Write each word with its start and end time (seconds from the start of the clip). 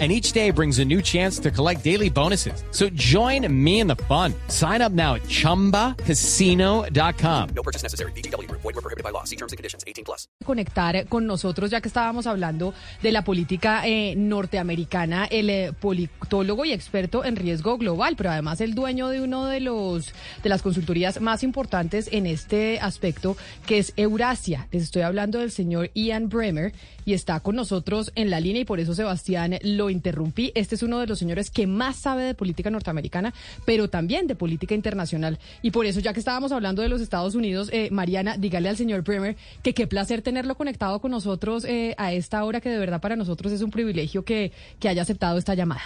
and 0.00 0.10
each 0.10 0.32
day 0.32 0.50
brings 0.50 0.80
a 0.80 0.84
new 0.84 1.00
chance 1.00 1.38
to 1.38 1.52
collect 1.52 1.84
daily 1.84 2.10
bonuses. 2.10 2.64
So 2.72 2.88
join 2.94 3.46
me 3.48 3.78
in 3.78 3.86
the 3.86 3.94
fun. 4.08 4.34
Sign 4.48 4.82
up 4.82 4.90
now 4.90 5.14
at 5.14 5.22
ChumbaCasino.com. 5.28 7.48
No 7.54 7.62
purchase 7.62 7.84
necessary. 7.84 8.10
BGW. 8.12 8.50
Void 8.50 8.64
were 8.64 8.72
prohibited 8.72 9.04
by 9.04 9.10
law. 9.10 9.22
See 9.22 9.36
terms 9.36 9.52
and 9.52 9.56
conditions. 9.56 9.84
18 9.86 10.04
plus. 10.04 10.26
Conectar 10.44 11.06
con 11.08 11.26
nosotros, 11.26 11.70
ya 11.70 11.80
que 11.80 11.88
estábamos 11.88 12.26
hablando 12.26 12.74
de 13.02 13.12
la 13.12 13.22
política 13.22 13.86
eh, 13.86 14.16
norteamericana, 14.16 15.26
el 15.26 15.48
eh, 15.48 15.72
politólogo 15.78 16.64
y 16.64 16.72
experto 16.72 17.24
en 17.24 17.36
riesgo 17.36 17.78
global, 17.78 18.16
pero 18.16 18.30
además 18.30 18.60
el 18.60 18.74
dueño 18.74 19.08
de 19.08 19.20
uno 19.20 19.46
de 19.46 19.60
los 19.60 20.12
de 20.42 20.48
las 20.48 20.62
consultorías 20.62 21.20
más 21.20 21.42
importantes 21.42 22.08
en 22.12 22.26
este 22.26 22.80
aspecto, 22.80 23.36
que 23.66 23.78
es 23.78 23.92
Eurasia. 23.96 24.68
Les 24.72 24.82
estoy 24.82 25.02
hablando 25.02 25.38
del 25.38 25.50
señor 25.50 25.90
Ian 25.94 26.28
Bremer 26.28 26.72
y 27.04 27.12
está 27.12 27.40
con 27.40 27.56
nosotros 27.56 28.12
en 28.14 28.30
la 28.30 28.40
línea 28.40 28.62
y 28.62 28.64
por 28.64 28.80
eso 28.80 28.94
Sebastián 28.94 29.58
lo 29.62 29.83
interrumpí. 29.90 30.52
Este 30.54 30.74
es 30.74 30.82
uno 30.82 30.98
de 30.98 31.06
los 31.06 31.18
señores 31.18 31.50
que 31.50 31.66
más 31.66 31.96
sabe 31.96 32.22
de 32.24 32.34
política 32.34 32.70
norteamericana, 32.70 33.34
pero 33.64 33.88
también 33.88 34.26
de 34.26 34.34
política 34.34 34.74
internacional. 34.74 35.38
Y 35.62 35.70
por 35.70 35.86
eso, 35.86 36.00
ya 36.00 36.12
que 36.12 36.18
estábamos 36.18 36.52
hablando 36.52 36.82
de 36.82 36.88
los 36.88 37.00
Estados 37.00 37.34
Unidos, 37.34 37.68
eh, 37.72 37.88
Mariana, 37.90 38.36
dígale 38.36 38.68
al 38.68 38.76
señor 38.76 39.02
Bremer 39.02 39.36
que 39.62 39.74
qué 39.74 39.86
placer 39.86 40.22
tenerlo 40.22 40.54
conectado 40.56 41.00
con 41.00 41.10
nosotros 41.10 41.64
eh, 41.64 41.94
a 41.98 42.12
esta 42.12 42.44
hora, 42.44 42.60
que 42.60 42.70
de 42.70 42.78
verdad 42.78 43.00
para 43.00 43.16
nosotros 43.16 43.52
es 43.52 43.62
un 43.62 43.70
privilegio 43.70 44.24
que, 44.24 44.52
que 44.78 44.88
haya 44.88 45.02
aceptado 45.02 45.38
esta 45.38 45.54
llamada. 45.54 45.82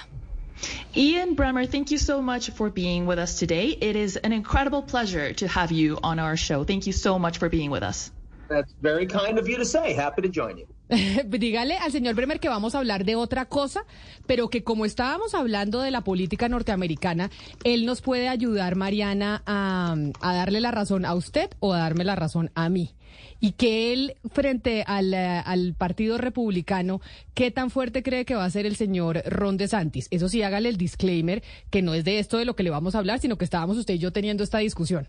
Ian 0.97 1.37
Bremer, 1.37 1.67
thank 1.67 1.91
you 1.91 1.99
so 1.99 2.21
much 2.21 2.51
for 2.51 2.71
being 2.71 3.07
with 3.07 3.19
us 3.19 3.39
today. 3.39 3.77
It 3.81 3.97
is 3.97 4.17
an 4.17 4.33
incredible 4.33 4.83
pleasure 4.83 5.33
to 5.35 5.47
have 5.47 5.71
you 5.71 5.99
on 6.03 6.19
our 6.19 6.37
show. 6.37 6.65
Thank 6.65 6.87
you 6.87 6.93
so 6.93 7.19
much 7.19 7.39
for 7.39 7.49
being 7.49 7.71
with 7.71 7.83
us. 7.83 8.11
That's 8.49 8.73
very 8.81 9.07
kind 9.07 9.39
of 9.39 9.49
you 9.49 9.59
to 9.59 9.65
say. 9.65 9.93
Happy 9.93 10.23
to 10.23 10.29
join 10.29 10.59
you. 10.59 10.67
Dígale 11.27 11.77
al 11.77 11.93
señor 11.93 12.15
Bremer 12.15 12.41
que 12.41 12.49
vamos 12.49 12.75
a 12.75 12.79
hablar 12.79 13.05
de 13.05 13.17
otra 13.17 13.45
cosa, 13.47 13.85
pero 14.27 14.49
que 14.49 14.65
como 14.65 14.85
estábamos 14.85 15.35
hablando 15.35 15.81
de 15.81 15.91
la 15.91 16.03
política 16.03 16.49
norteamericana, 16.49 17.31
él 17.65 17.85
nos 17.85 18.01
puede 18.01 18.29
ayudar, 18.29 18.75
Mariana, 18.77 19.43
a, 19.47 19.97
darle 20.21 20.61
la 20.61 20.71
razón 20.71 21.05
a 21.05 21.15
usted 21.15 21.51
o 21.61 21.73
a 21.73 21.79
darme 21.79 22.05
la 22.05 22.17
razón 22.17 22.51
a 22.55 22.69
mí. 22.69 22.95
Y 23.41 23.53
que 23.53 23.93
él, 23.93 24.17
frente 24.33 24.85
al, 24.87 25.15
al, 25.15 25.75
Partido 25.75 26.19
Republicano, 26.19 27.01
¿qué 27.35 27.51
tan 27.51 27.71
fuerte 27.71 28.03
cree 28.03 28.25
que 28.25 28.35
va 28.35 28.45
a 28.45 28.51
ser 28.51 28.67
el 28.67 28.77
señor 28.77 29.23
Ron 29.27 29.57
DeSantis? 29.57 30.09
Eso 30.11 30.29
sí, 30.29 30.43
hágale 30.43 30.69
el 30.69 30.77
disclaimer, 30.77 31.43
que 31.71 31.83
no 31.83 31.95
es 31.95 32.05
de 32.05 32.19
esto 32.19 32.39
de 32.39 32.45
lo 32.45 32.57
que 32.57 32.65
le 32.65 32.71
vamos 32.71 32.95
a 32.95 32.99
hablar, 32.99 33.21
sino 33.21 33.39
que 33.39 33.45
estábamos 33.45 33.77
usted 33.77 33.95
y 33.95 33.99
yo 33.99 34.13
teniendo 34.13 34.43
esta 34.43 34.59
discusión. 34.59 35.07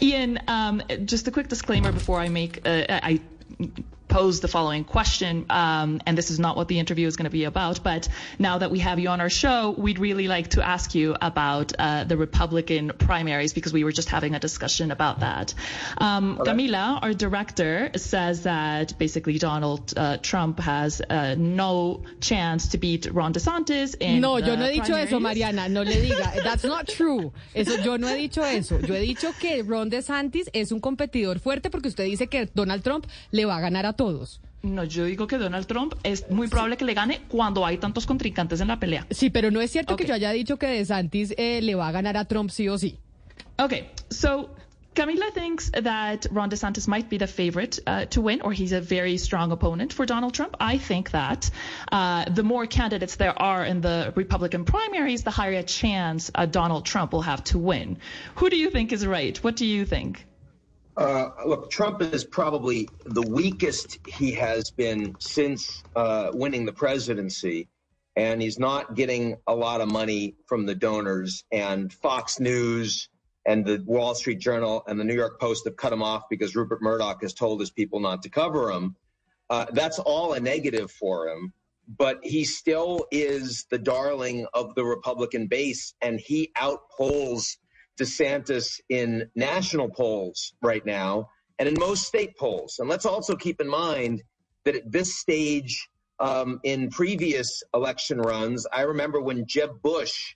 Ian, 0.00 0.38
um, 0.48 0.80
just 1.06 1.26
a 1.28 1.32
quick 1.32 1.48
disclaimer 1.48 1.92
before 1.92 2.24
I 2.24 2.30
make, 2.30 2.62
uh, 2.64 3.18
pose 4.08 4.40
the 4.40 4.48
following 4.48 4.84
question, 4.84 5.46
um, 5.50 6.00
and 6.06 6.16
this 6.16 6.30
is 6.30 6.38
not 6.38 6.56
what 6.56 6.68
the 6.68 6.78
interview 6.78 7.06
is 7.06 7.16
going 7.16 7.24
to 7.24 7.30
be 7.30 7.44
about, 7.44 7.82
but 7.82 8.08
now 8.38 8.58
that 8.58 8.70
we 8.70 8.78
have 8.80 8.98
you 8.98 9.08
on 9.08 9.20
our 9.20 9.30
show, 9.30 9.74
we'd 9.76 9.98
really 9.98 10.28
like 10.28 10.48
to 10.50 10.66
ask 10.66 10.94
you 10.94 11.16
about 11.20 11.72
uh, 11.78 12.04
the 12.04 12.16
Republican 12.16 12.92
primaries 12.98 13.52
because 13.52 13.72
we 13.72 13.84
were 13.84 13.92
just 13.92 14.08
having 14.08 14.34
a 14.34 14.40
discussion 14.40 14.90
about 14.90 15.20
that. 15.20 15.54
Um, 15.98 16.38
okay. 16.40 16.50
Camila, 16.52 17.02
our 17.02 17.14
director, 17.14 17.90
says 17.96 18.42
that 18.44 18.98
basically 18.98 19.38
Donald 19.38 19.92
uh, 19.96 20.16
Trump 20.18 20.58
has 20.60 21.00
uh, 21.00 21.34
no 21.36 22.02
chance 22.20 22.68
to 22.68 22.78
beat 22.78 23.06
Ron 23.12 23.32
DeSantis 23.32 23.94
in 24.00 24.20
No, 24.20 24.38
yo 24.38 24.56
no 24.56 24.64
he 24.66 24.80
dicho 24.80 24.92
primaries. 24.92 25.08
eso, 25.08 25.20
Mariana, 25.20 25.68
no 25.68 25.82
le 25.82 25.92
diga. 25.92 26.42
That's 26.42 26.64
not 26.64 26.88
true. 26.88 27.32
Eso, 27.54 27.76
yo 27.82 27.96
no 27.96 28.08
he 28.08 28.28
dicho 28.28 28.42
eso. 28.42 28.78
Yo 28.80 28.94
he 28.94 29.00
dicho 29.00 29.32
que 29.38 29.62
Ron 29.62 29.90
DeSantis 29.90 30.48
es 30.52 30.72
un 30.72 30.80
competidor 30.80 31.40
fuerte 31.40 31.70
porque 31.70 31.88
usted 31.88 32.04
dice 32.04 32.28
que 32.28 32.48
Donald 32.54 32.82
Trump 32.82 33.06
le 33.32 33.44
va 33.44 33.56
a 33.56 33.60
ganar 33.60 33.86
a 33.86 33.92
todos. 33.98 34.40
No, 34.62 34.84
yo 34.84 35.04
digo 35.04 35.26
que 35.26 35.38
Donald 35.38 35.66
Trump 35.66 35.94
es 36.04 36.30
muy 36.30 36.48
probable 36.48 36.76
que 36.76 36.84
le 36.84 36.94
gane 36.94 37.20
cuando 37.28 37.66
hay 37.66 37.78
tantos 37.78 38.06
contrincantes 38.06 38.60
en 38.60 38.68
la 38.68 38.78
pelea. 38.78 39.06
Sí, 39.10 39.28
pero 39.28 39.50
no 39.50 39.60
es 39.60 39.70
cierto 39.70 39.94
okay. 39.94 40.06
que 40.06 40.08
yo 40.08 40.14
haya 40.14 40.30
dicho 40.30 40.56
que 40.56 40.68
DeSantis 40.68 41.34
eh, 41.36 41.60
le 41.60 41.74
va 41.74 41.88
a 41.88 41.92
ganar 41.92 42.16
a 42.16 42.24
Trump 42.24 42.50
sí 42.50 42.68
o 42.68 42.78
sí. 42.78 42.96
Okay, 43.58 43.90
so 44.08 44.50
Camila 44.94 45.30
thinks 45.32 45.70
that 45.70 46.26
Ron 46.30 46.48
DeSantis 46.50 46.88
might 46.88 47.08
be 47.08 47.18
the 47.18 47.26
favorite 47.26 47.78
uh, 47.86 48.06
to 48.06 48.20
win, 48.20 48.40
or 48.40 48.52
he's 48.52 48.72
a 48.72 48.80
very 48.80 49.16
strong 49.16 49.52
opponent 49.52 49.92
for 49.92 50.06
Donald 50.06 50.34
Trump. 50.34 50.56
I 50.58 50.78
think 50.78 51.10
that 51.10 51.50
uh, 51.92 52.24
the 52.28 52.42
more 52.42 52.66
candidates 52.66 53.16
there 53.16 53.36
are 53.40 53.64
in 53.64 53.80
the 53.80 54.12
Republican 54.16 54.64
primaries, 54.64 55.22
the 55.22 55.30
higher 55.30 55.58
a 55.58 55.62
chance 55.62 56.30
uh, 56.34 56.46
Donald 56.46 56.84
Trump 56.84 57.12
will 57.12 57.22
have 57.22 57.44
to 57.44 57.58
win. 57.58 57.98
Who 58.36 58.50
do 58.50 58.56
you 58.56 58.70
think 58.70 58.92
is 58.92 59.06
right? 59.06 59.36
What 59.44 59.56
do 59.56 59.66
you 59.66 59.84
think? 59.86 60.24
Uh, 60.98 61.30
look, 61.46 61.70
Trump 61.70 62.02
is 62.02 62.24
probably 62.24 62.90
the 63.06 63.22
weakest 63.22 64.00
he 64.04 64.32
has 64.32 64.72
been 64.72 65.14
since 65.20 65.84
uh, 65.94 66.30
winning 66.32 66.66
the 66.66 66.72
presidency, 66.72 67.68
and 68.16 68.42
he's 68.42 68.58
not 68.58 68.96
getting 68.96 69.36
a 69.46 69.54
lot 69.54 69.80
of 69.80 69.88
money 69.88 70.34
from 70.46 70.66
the 70.66 70.74
donors. 70.74 71.44
And 71.52 71.92
Fox 71.92 72.40
News 72.40 73.08
and 73.46 73.64
the 73.64 73.80
Wall 73.86 74.16
Street 74.16 74.40
Journal 74.40 74.82
and 74.88 74.98
the 74.98 75.04
New 75.04 75.14
York 75.14 75.38
Post 75.38 75.66
have 75.66 75.76
cut 75.76 75.92
him 75.92 76.02
off 76.02 76.24
because 76.28 76.56
Rupert 76.56 76.82
Murdoch 76.82 77.22
has 77.22 77.32
told 77.32 77.60
his 77.60 77.70
people 77.70 78.00
not 78.00 78.22
to 78.24 78.28
cover 78.28 78.72
him. 78.72 78.96
Uh, 79.48 79.66
that's 79.72 80.00
all 80.00 80.32
a 80.32 80.40
negative 80.40 80.90
for 80.90 81.28
him. 81.28 81.52
But 81.96 82.18
he 82.24 82.44
still 82.44 83.06
is 83.12 83.66
the 83.70 83.78
darling 83.78 84.48
of 84.52 84.74
the 84.74 84.84
Republican 84.84 85.46
base, 85.46 85.94
and 86.02 86.18
he 86.18 86.50
outpolls 86.56 87.56
DeSantis 87.98 88.80
in 88.88 89.28
national 89.34 89.90
polls 89.90 90.54
right 90.62 90.84
now 90.84 91.28
and 91.58 91.68
in 91.68 91.74
most 91.78 92.04
state 92.04 92.36
polls. 92.36 92.76
And 92.78 92.88
let's 92.88 93.06
also 93.06 93.36
keep 93.36 93.60
in 93.60 93.68
mind 93.68 94.22
that 94.64 94.76
at 94.76 94.90
this 94.90 95.18
stage 95.18 95.88
um, 96.20 96.60
in 96.64 96.90
previous 96.90 97.62
election 97.74 98.18
runs, 98.18 98.66
I 98.72 98.82
remember 98.82 99.20
when 99.20 99.46
Jeb 99.46 99.82
Bush, 99.82 100.34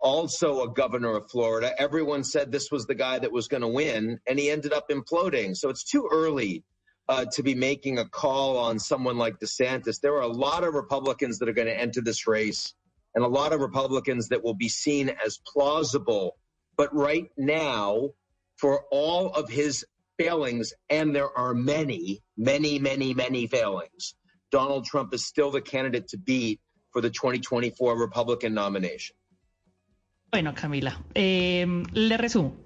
also 0.00 0.62
a 0.62 0.72
governor 0.72 1.16
of 1.16 1.30
Florida, 1.30 1.72
everyone 1.78 2.24
said 2.24 2.50
this 2.50 2.70
was 2.70 2.86
the 2.86 2.94
guy 2.94 3.18
that 3.18 3.30
was 3.30 3.48
going 3.48 3.60
to 3.60 3.68
win, 3.68 4.18
and 4.26 4.38
he 4.38 4.50
ended 4.50 4.72
up 4.72 4.88
imploding. 4.90 5.56
So 5.56 5.68
it's 5.68 5.84
too 5.84 6.08
early 6.12 6.64
uh, 7.08 7.26
to 7.32 7.42
be 7.42 7.54
making 7.54 7.98
a 7.98 8.08
call 8.08 8.56
on 8.56 8.78
someone 8.78 9.16
like 9.16 9.38
DeSantis. 9.38 10.00
There 10.00 10.14
are 10.14 10.22
a 10.22 10.28
lot 10.28 10.64
of 10.64 10.74
Republicans 10.74 11.38
that 11.38 11.48
are 11.48 11.52
going 11.52 11.68
to 11.68 11.78
enter 11.78 12.00
this 12.00 12.26
race, 12.26 12.74
and 13.14 13.24
a 13.24 13.28
lot 13.28 13.52
of 13.52 13.60
Republicans 13.60 14.28
that 14.28 14.42
will 14.42 14.54
be 14.54 14.68
seen 14.68 15.12
as 15.24 15.38
plausible 15.46 16.36
but 16.82 16.92
right 16.96 17.30
now, 17.36 18.10
for 18.56 18.82
all 18.90 19.30
of 19.34 19.48
his 19.48 19.86
failings, 20.18 20.72
and 20.90 21.14
there 21.14 21.30
are 21.38 21.54
many, 21.54 22.24
many, 22.36 22.80
many, 22.80 23.14
many 23.14 23.46
failings, 23.46 24.16
Donald 24.50 24.84
Trump 24.84 25.14
is 25.14 25.24
still 25.24 25.52
the 25.52 25.60
candidate 25.60 26.08
to 26.08 26.18
beat 26.18 26.60
for 26.90 27.00
the 27.00 27.08
2024 27.08 27.96
Republican 27.96 28.52
nomination. 28.52 29.14
Bueno, 30.34 30.54
Camila, 30.54 30.98
eh, 31.14 31.66
le 31.92 32.16
resumo. 32.16 32.56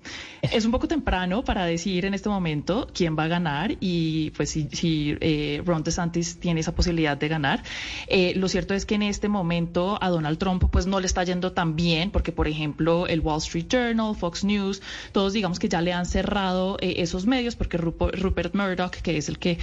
Es 0.40 0.64
un 0.64 0.70
poco 0.70 0.86
temprano 0.86 1.42
para 1.42 1.64
decir 1.64 2.04
en 2.04 2.14
este 2.14 2.28
momento 2.28 2.86
quién 2.94 3.18
va 3.18 3.24
a 3.24 3.26
ganar 3.26 3.76
y 3.80 4.30
pues 4.36 4.50
si, 4.50 4.68
si 4.70 5.16
eh, 5.20 5.60
Ron 5.66 5.82
DeSantis 5.82 6.38
tiene 6.38 6.60
esa 6.60 6.72
posibilidad 6.76 7.16
de 7.16 7.26
ganar. 7.26 7.64
Eh, 8.06 8.34
lo 8.36 8.46
cierto 8.48 8.72
es 8.74 8.86
que 8.86 8.94
en 8.94 9.02
este 9.02 9.28
momento 9.28 9.98
a 10.00 10.10
Donald 10.10 10.38
Trump 10.38 10.62
pues 10.70 10.86
no 10.86 11.00
le 11.00 11.06
está 11.06 11.24
yendo 11.24 11.50
tan 11.50 11.74
bien 11.74 12.12
porque 12.12 12.30
por 12.30 12.46
ejemplo 12.46 13.08
el 13.08 13.18
Wall 13.18 13.38
Street 13.38 13.66
Journal, 13.68 14.14
Fox 14.14 14.44
News, 14.44 14.80
todos 15.10 15.32
digamos 15.32 15.58
que 15.58 15.68
ya 15.68 15.80
le 15.80 15.92
han 15.92 16.06
cerrado 16.06 16.76
esos 16.80 17.26
medios 17.26 17.56
porque 17.56 17.78
Rupert 17.78 18.54
Murdoch, 18.54 18.92
que 18.92 19.16
es 19.16 19.28
el 19.28 19.40
que 19.40 19.58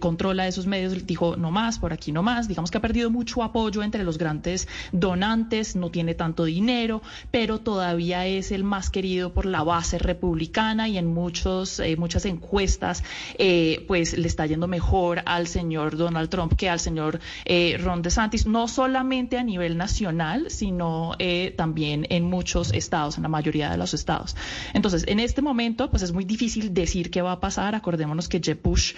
controla 0.00 0.46
esos 0.46 0.66
medios, 0.66 1.06
dijo 1.06 1.36
no 1.36 1.50
más, 1.50 1.78
por 1.78 1.92
aquí 1.92 2.12
no 2.12 2.22
más. 2.22 2.48
Digamos 2.48 2.70
que 2.70 2.78
ha 2.78 2.80
perdido 2.80 3.10
mucho 3.10 3.42
apoyo 3.42 3.82
entre 3.82 4.04
los 4.04 4.16
grandes 4.16 4.68
donantes, 4.92 5.76
no 5.76 5.90
tiene 5.90 6.14
tanto 6.14 6.44
dinero, 6.44 7.02
pero 7.30 7.41
todavía 7.46 8.26
es 8.26 8.52
el 8.52 8.62
más 8.62 8.88
querido 8.88 9.32
por 9.32 9.46
la 9.46 9.62
base 9.62 9.98
republicana 9.98 10.88
y 10.88 10.96
en 10.96 11.06
muchos, 11.06 11.80
eh, 11.80 11.96
muchas 11.96 12.24
encuestas 12.24 13.02
eh, 13.36 13.84
pues 13.88 14.16
le 14.16 14.28
está 14.28 14.46
yendo 14.46 14.68
mejor 14.68 15.22
al 15.26 15.48
señor 15.48 15.96
Donald 15.96 16.28
Trump 16.28 16.54
que 16.56 16.68
al 16.68 16.78
señor 16.78 17.18
eh, 17.44 17.78
Ron 17.82 18.02
DeSantis, 18.02 18.46
no 18.46 18.68
solamente 18.68 19.38
a 19.38 19.42
nivel 19.42 19.76
nacional, 19.76 20.50
sino 20.50 21.16
también 21.56 22.06
en 22.10 22.24
muchos 22.24 22.72
estados, 22.72 23.16
en 23.16 23.22
la 23.22 23.28
mayoría 23.28 23.70
de 23.70 23.76
los 23.76 23.94
estados. 23.94 24.36
Entonces, 24.72 25.04
en 25.06 25.20
este 25.20 25.42
momento, 25.42 25.90
pues 25.90 26.02
es 26.02 26.12
muy 26.12 26.24
difícil 26.24 26.72
decir 26.72 27.10
qué 27.10 27.22
va 27.22 27.32
a 27.32 27.40
pasar. 27.40 27.74
Acordémonos 27.74 28.28
que 28.28 28.40
Jeb 28.40 28.60
Bush, 28.62 28.94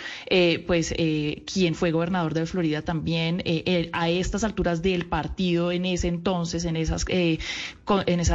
pues 0.67 0.95
quien 1.53 1.75
fue 1.75 1.91
gobernador 1.91 2.35
de 2.35 2.47
Florida 2.47 2.83
también, 2.83 3.43
a 3.93 4.09
estas 4.09 4.45
alturas 4.45 4.83
del 4.83 5.07
partido 5.07 5.73
en 5.73 5.87
ese 5.87 6.09
entonces, 6.09 6.65
en 6.65 6.77
esas, 6.77 7.05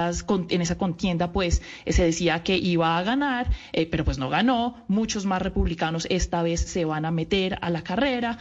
esas, 0.07 0.25
en 0.49 0.61
esa 0.61 0.77
contienda 0.77 1.31
pues 1.31 1.61
se 1.85 2.03
decía 2.03 2.43
que 2.43 2.57
iba 2.57 2.97
a 2.97 3.03
ganar, 3.03 3.49
pero 3.91 4.05
pues 4.05 4.17
no 4.17 4.29
ganó. 4.29 4.75
Muchos 4.87 5.25
más 5.25 5.41
republicanos 5.41 6.07
esta 6.09 6.41
vez 6.41 6.61
se 6.61 6.85
van 6.85 7.05
a 7.05 7.11
meter 7.11 7.57
a 7.61 7.69
la 7.69 7.81
carrera, 7.81 8.37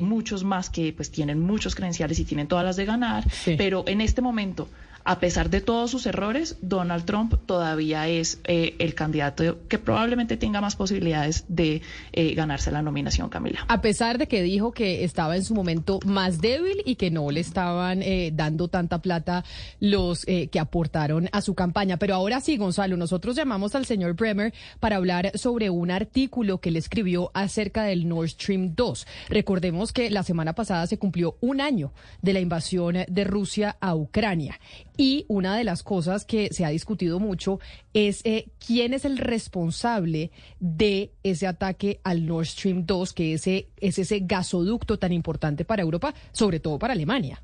muchos 0.00 0.44
más 0.44 0.70
que 0.70 0.92
pues 0.92 1.10
tienen 1.10 1.40
muchos 1.40 1.74
credenciales 1.74 2.18
y 2.18 2.24
tienen 2.24 2.46
todas 2.46 2.64
las 2.64 2.76
de 2.76 2.84
ganar, 2.84 3.24
pero 3.56 3.84
en 3.86 4.00
este 4.00 4.22
momento 4.22 4.68
a 5.04 5.20
pesar 5.20 5.50
de 5.50 5.60
todos 5.60 5.90
sus 5.90 6.06
errores, 6.06 6.56
Donald 6.60 7.04
Trump 7.04 7.34
todavía 7.46 8.08
es 8.08 8.40
eh, 8.44 8.74
el 8.78 8.94
candidato 8.94 9.66
que 9.68 9.78
probablemente 9.78 10.36
tenga 10.36 10.60
más 10.60 10.76
posibilidades 10.76 11.44
de 11.48 11.82
eh, 12.12 12.34
ganarse 12.34 12.70
la 12.70 12.82
nominación, 12.82 13.28
Camila. 13.28 13.64
A 13.68 13.80
pesar 13.80 14.18
de 14.18 14.28
que 14.28 14.42
dijo 14.42 14.72
que 14.72 15.04
estaba 15.04 15.36
en 15.36 15.44
su 15.44 15.54
momento 15.54 16.00
más 16.06 16.40
débil 16.40 16.82
y 16.84 16.96
que 16.96 17.10
no 17.10 17.30
le 17.30 17.40
estaban 17.40 18.02
eh, 18.02 18.30
dando 18.34 18.68
tanta 18.68 19.00
plata 19.00 19.44
los 19.80 20.24
que 20.24 20.60
aportaron 20.60 21.28
a 21.32 21.40
su 21.40 21.54
campaña. 21.54 21.96
Pero 21.96 22.14
ahora 22.14 22.40
sí, 22.40 22.56
Gonzalo, 22.56 22.96
nosotros 22.96 23.36
llamamos 23.36 23.74
al 23.74 23.86
señor 23.86 24.14
Bremer 24.14 24.52
para 24.80 24.96
hablar 24.96 25.32
sobre 25.34 25.70
un 25.70 25.90
artículo 25.90 26.58
que 26.58 26.70
le 26.70 26.78
escribió 26.78 27.30
acerca 27.34 27.84
del 27.84 28.08
Nord 28.08 28.28
Stream 28.28 28.74
2. 28.74 29.06
Recordemos 29.28 29.92
que 29.92 30.10
la 30.10 30.22
semana 30.22 30.54
pasada 30.54 30.86
se 30.86 30.98
cumplió 30.98 31.36
un 31.40 31.60
año 31.60 31.92
de 32.20 32.32
la 32.32 32.40
invasión 32.40 32.96
de 33.08 33.24
Rusia 33.24 33.76
a 33.80 33.94
Ucrania. 33.94 34.58
Y 34.96 35.24
una 35.28 35.56
de 35.56 35.64
las 35.64 35.82
cosas 35.82 36.24
que 36.24 36.48
se 36.52 36.64
ha 36.64 36.68
discutido 36.68 37.18
mucho 37.18 37.60
es 37.94 38.20
eh, 38.24 38.48
quién 38.64 38.92
es 38.92 39.04
el 39.04 39.18
responsable 39.18 40.30
de 40.60 41.12
ese 41.22 41.46
ataque 41.46 42.00
al 42.04 42.26
Nord 42.26 42.46
Stream 42.46 42.84
2, 42.84 43.12
que 43.12 43.34
ese, 43.34 43.68
es 43.78 43.98
ese 43.98 44.20
gasoducto 44.20 44.98
tan 44.98 45.12
importante 45.12 45.64
para 45.64 45.82
Europa, 45.82 46.14
sobre 46.32 46.60
todo 46.60 46.78
para 46.78 46.92
Alemania. 46.92 47.42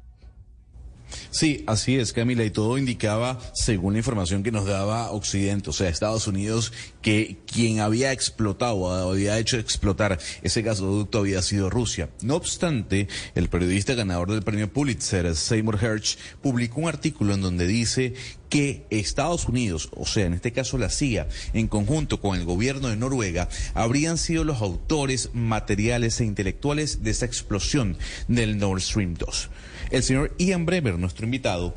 Sí, 1.30 1.64
así 1.66 1.96
es, 1.96 2.12
Camila, 2.12 2.44
y 2.44 2.50
todo 2.50 2.78
indicaba, 2.78 3.38
según 3.54 3.94
la 3.94 4.00
información 4.00 4.42
que 4.42 4.52
nos 4.52 4.66
daba 4.66 5.10
Occidente, 5.10 5.70
o 5.70 5.72
sea, 5.72 5.88
Estados 5.88 6.26
Unidos, 6.26 6.72
que 7.02 7.38
quien 7.46 7.80
había 7.80 8.12
explotado, 8.12 8.92
había 9.10 9.38
hecho 9.38 9.58
explotar 9.58 10.18
ese 10.42 10.62
gasoducto 10.62 11.18
había 11.18 11.42
sido 11.42 11.70
Rusia. 11.70 12.10
No 12.22 12.36
obstante, 12.36 13.08
el 13.34 13.48
periodista 13.48 13.94
ganador 13.94 14.30
del 14.30 14.42
premio 14.42 14.72
Pulitzer, 14.72 15.34
Seymour 15.34 15.82
Hersh, 15.82 16.16
publicó 16.42 16.80
un 16.80 16.88
artículo 16.88 17.34
en 17.34 17.40
donde 17.40 17.66
dice 17.66 18.14
que 18.48 18.86
Estados 18.90 19.46
Unidos, 19.46 19.90
o 19.94 20.06
sea, 20.06 20.26
en 20.26 20.34
este 20.34 20.52
caso 20.52 20.78
la 20.78 20.90
CIA, 20.90 21.28
en 21.52 21.68
conjunto 21.68 22.20
con 22.20 22.38
el 22.38 22.44
gobierno 22.44 22.88
de 22.88 22.96
Noruega, 22.96 23.48
habrían 23.74 24.18
sido 24.18 24.44
los 24.44 24.62
autores 24.62 25.30
materiales 25.34 26.20
e 26.20 26.24
intelectuales 26.24 27.02
de 27.02 27.10
esa 27.10 27.26
explosión 27.26 27.96
del 28.26 28.58
Nord 28.58 28.80
Stream 28.80 29.14
2. 29.14 29.50
El 29.90 30.02
señor 30.02 30.34
Ian 30.38 30.66
Bremer, 30.66 30.98
nuestro 30.98 31.24
invitado, 31.24 31.74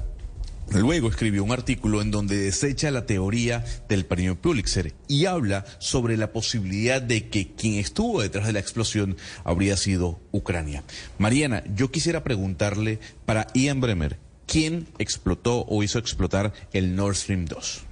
Luego 0.73 1.09
escribió 1.09 1.44
un 1.44 1.51
artículo 1.51 2.01
en 2.01 2.12
donde 2.12 2.38
desecha 2.38 2.91
la 2.91 3.06
teoría 3.06 3.65
del 3.89 4.06
premio 4.06 4.39
Pulitzer 4.39 4.94
y 5.07 5.25
habla 5.25 5.65
sobre 5.79 6.15
la 6.15 6.31
posibilidad 6.31 7.01
de 7.01 7.27
que 7.27 7.53
quien 7.53 7.73
estuvo 7.73 8.21
detrás 8.21 8.47
de 8.47 8.53
la 8.53 8.59
explosión 8.59 9.18
habría 9.44 9.75
sido 9.75 10.21
Ucrania. 10.31 10.83
Mariana, 11.18 11.63
yo 11.75 11.91
quisiera 11.91 12.23
preguntarle 12.23 13.00
para 13.25 13.47
Ian 13.53 13.81
Bremer, 13.81 14.18
¿quién 14.47 14.88
explotó 14.97 15.65
o 15.65 15.83
hizo 15.83 16.00
explotar 16.00 16.53
el 16.71 16.95
Nord 16.95 17.15
Stream 17.15 17.45
2? 17.45 17.91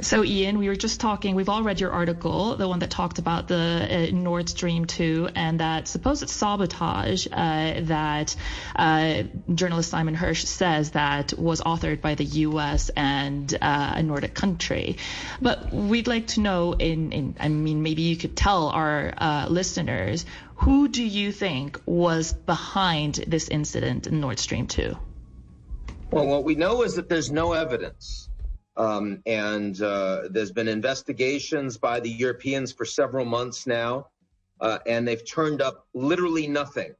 So, 0.00 0.22
Ian, 0.24 0.58
we 0.58 0.68
were 0.68 0.76
just 0.76 1.00
talking, 1.00 1.34
we've 1.34 1.48
all 1.48 1.62
read 1.62 1.80
your 1.80 1.90
article, 1.90 2.56
the 2.56 2.68
one 2.68 2.80
that 2.80 2.90
talked 2.90 3.18
about 3.18 3.48
the 3.48 4.08
uh, 4.10 4.14
Nord 4.14 4.50
Stream 4.50 4.84
2 4.84 5.30
and 5.34 5.60
that 5.60 5.88
supposed 5.88 6.28
sabotage 6.28 7.26
uh, 7.32 7.80
that 7.80 8.36
uh, 8.74 9.22
journalist 9.54 9.90
Simon 9.90 10.14
Hersh 10.14 10.44
says 10.44 10.90
that 10.90 11.32
was 11.38 11.62
authored 11.62 12.02
by 12.02 12.14
the 12.14 12.24
U.S. 12.24 12.90
and 12.90 13.52
uh, 13.54 13.94
a 13.96 14.02
Nordic 14.02 14.34
country. 14.34 14.98
But 15.40 15.72
we'd 15.72 16.08
like 16.08 16.26
to 16.28 16.40
know, 16.40 16.74
in, 16.74 17.12
in 17.12 17.36
I 17.40 17.48
mean, 17.48 17.82
maybe 17.82 18.02
you 18.02 18.16
could 18.16 18.36
tell 18.36 18.68
our 18.68 19.14
uh, 19.16 19.46
listeners, 19.48 20.26
who 20.56 20.88
do 20.88 21.02
you 21.02 21.32
think 21.32 21.80
was 21.86 22.34
behind 22.34 23.14
this 23.26 23.48
incident 23.48 24.06
in 24.06 24.20
Nord 24.20 24.38
Stream 24.38 24.66
2? 24.66 24.94
Well, 26.10 26.26
what 26.26 26.44
we 26.44 26.54
know 26.54 26.82
is 26.82 26.96
that 26.96 27.08
there's 27.08 27.32
no 27.32 27.54
evidence 27.54 28.28
um, 28.76 29.22
and 29.26 29.80
uh, 29.80 30.22
there's 30.30 30.52
been 30.52 30.68
investigations 30.68 31.78
by 31.78 32.00
the 32.00 32.10
Europeans 32.10 32.72
for 32.72 32.84
several 32.84 33.24
months 33.24 33.66
now, 33.66 34.08
uh, 34.60 34.78
and 34.86 35.06
they've 35.06 35.26
turned 35.26 35.62
up 35.62 35.86
literally 35.94 36.46
nothing. 36.46 36.94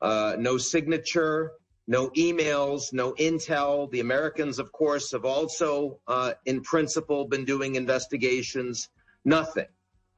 Uh, 0.00 0.34
no 0.38 0.58
signature, 0.58 1.52
no 1.86 2.08
emails, 2.10 2.92
no 2.92 3.12
intel. 3.12 3.90
The 3.90 4.00
Americans, 4.00 4.58
of 4.58 4.72
course, 4.72 5.12
have 5.12 5.24
also, 5.24 6.00
uh, 6.06 6.32
in 6.46 6.62
principle, 6.62 7.26
been 7.26 7.44
doing 7.44 7.76
investigations. 7.76 8.88
Nothing. 9.24 9.66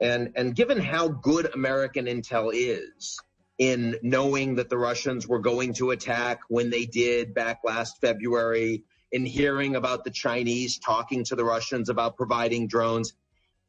And 0.00 0.32
and 0.36 0.54
given 0.54 0.78
how 0.78 1.08
good 1.08 1.54
American 1.54 2.06
intel 2.06 2.50
is 2.54 3.18
in 3.58 3.96
knowing 4.02 4.56
that 4.56 4.68
the 4.68 4.78
Russians 4.78 5.28
were 5.28 5.38
going 5.38 5.74
to 5.74 5.90
attack 5.90 6.40
when 6.48 6.70
they 6.70 6.86
did 6.86 7.34
back 7.34 7.60
last 7.64 8.00
February, 8.00 8.84
in 9.12 9.26
hearing 9.26 9.76
about 9.76 10.04
the 10.04 10.10
Chinese 10.10 10.78
talking 10.78 11.22
to 11.24 11.36
the 11.36 11.44
Russians 11.44 11.88
about 11.88 12.16
providing 12.16 12.66
drones. 12.66 13.12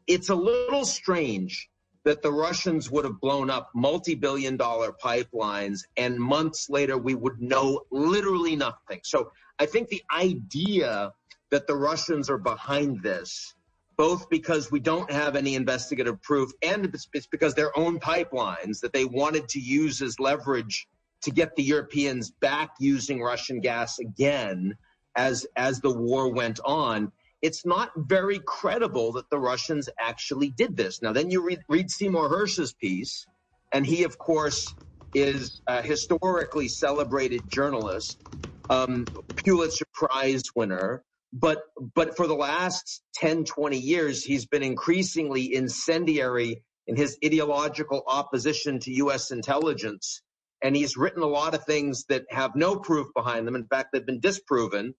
It's 0.08 0.30
a 0.30 0.36
little 0.36 0.86
strange 0.86 1.70
that 2.06 2.22
the 2.22 2.32
Russians 2.32 2.90
would 2.92 3.06
have 3.06 3.20
blown 3.22 3.50
up 3.50 3.70
multi 3.76 4.16
billion 4.16 4.58
dollar 4.58 4.92
pipelines 4.92 5.82
and 5.96 6.18
months 6.18 6.70
later 6.70 6.98
we 6.98 7.16
would 7.16 7.42
know 7.42 7.82
literally 7.92 8.56
nothing. 8.56 9.02
So 9.04 9.32
I 9.60 9.66
think 9.66 9.90
the 9.90 10.04
idea 10.14 11.14
that 11.52 11.68
the 11.68 11.76
Russians 11.76 12.30
are 12.30 12.38
behind 12.38 13.02
this, 13.04 13.54
both 13.96 14.30
because 14.30 14.72
we 14.72 14.80
don't 14.80 15.12
have 15.12 15.36
any 15.36 15.56
investigative 15.56 16.22
proof 16.22 16.52
and 16.62 16.86
it's 17.14 17.28
because 17.28 17.54
their 17.54 17.78
own 17.78 18.00
pipelines 18.00 18.80
that 18.82 18.92
they 18.92 19.06
wanted 19.06 19.48
to 19.50 19.60
use 19.60 20.02
as 20.02 20.20
leverage 20.20 20.88
to 21.22 21.32
get 21.32 21.56
the 21.56 21.64
Europeans 21.64 22.32
back 22.32 22.72
using 22.80 23.22
Russian 23.22 23.62
gas 23.62 24.00
again 24.00 24.76
as 25.18 25.48
as 25.58 25.82
the 25.82 25.94
war 25.94 26.34
went 26.34 26.60
on, 26.66 27.14
it's 27.42 27.66
not 27.66 27.92
very 27.98 28.42
credible 28.46 29.14
that 29.14 29.30
the 29.32 29.40
Russians 29.40 29.90
actually 30.00 30.52
did 30.52 30.78
this. 30.78 31.02
Now, 31.04 31.14
then 31.14 31.32
you 31.32 31.46
read, 31.46 31.62
read 31.70 31.92
Seymour 31.92 32.30
Hersh's 32.30 32.74
piece, 32.74 33.28
and 33.74 33.86
he, 33.88 34.06
of 34.06 34.20
course, 34.20 34.76
is 35.14 35.62
a 35.68 35.84
historically 35.84 36.70
celebrated 36.70 37.50
journalist, 37.50 38.26
um, 38.70 39.10
Pulitzer 39.46 39.86
Prize 39.94 40.44
winner. 40.56 41.04
But 41.34 41.64
but 41.96 42.18
for 42.18 42.28
the 42.28 42.36
last 42.36 43.04
10, 43.16 43.46
20 43.46 43.78
years, 43.80 44.24
he's 44.26 44.48
been 44.48 44.64
increasingly 44.64 45.56
incendiary 45.56 46.64
in 46.88 46.98
his 46.98 47.18
ideological 47.26 48.04
opposition 48.08 48.80
to 48.82 48.92
U.S. 48.94 49.32
intelligence. 49.32 50.22
And 50.64 50.76
he's 50.76 50.98
written 50.98 51.24
a 51.24 51.28
lot 51.28 51.56
of 51.56 51.66
things 51.66 52.06
that 52.10 52.26
have 52.30 52.56
no 52.56 52.78
proof 52.78 53.08
behind 53.16 53.48
them. 53.48 53.56
In 53.56 53.68
fact, 53.68 53.90
they've 53.94 54.06
been 54.06 54.22
disproven 54.22 54.94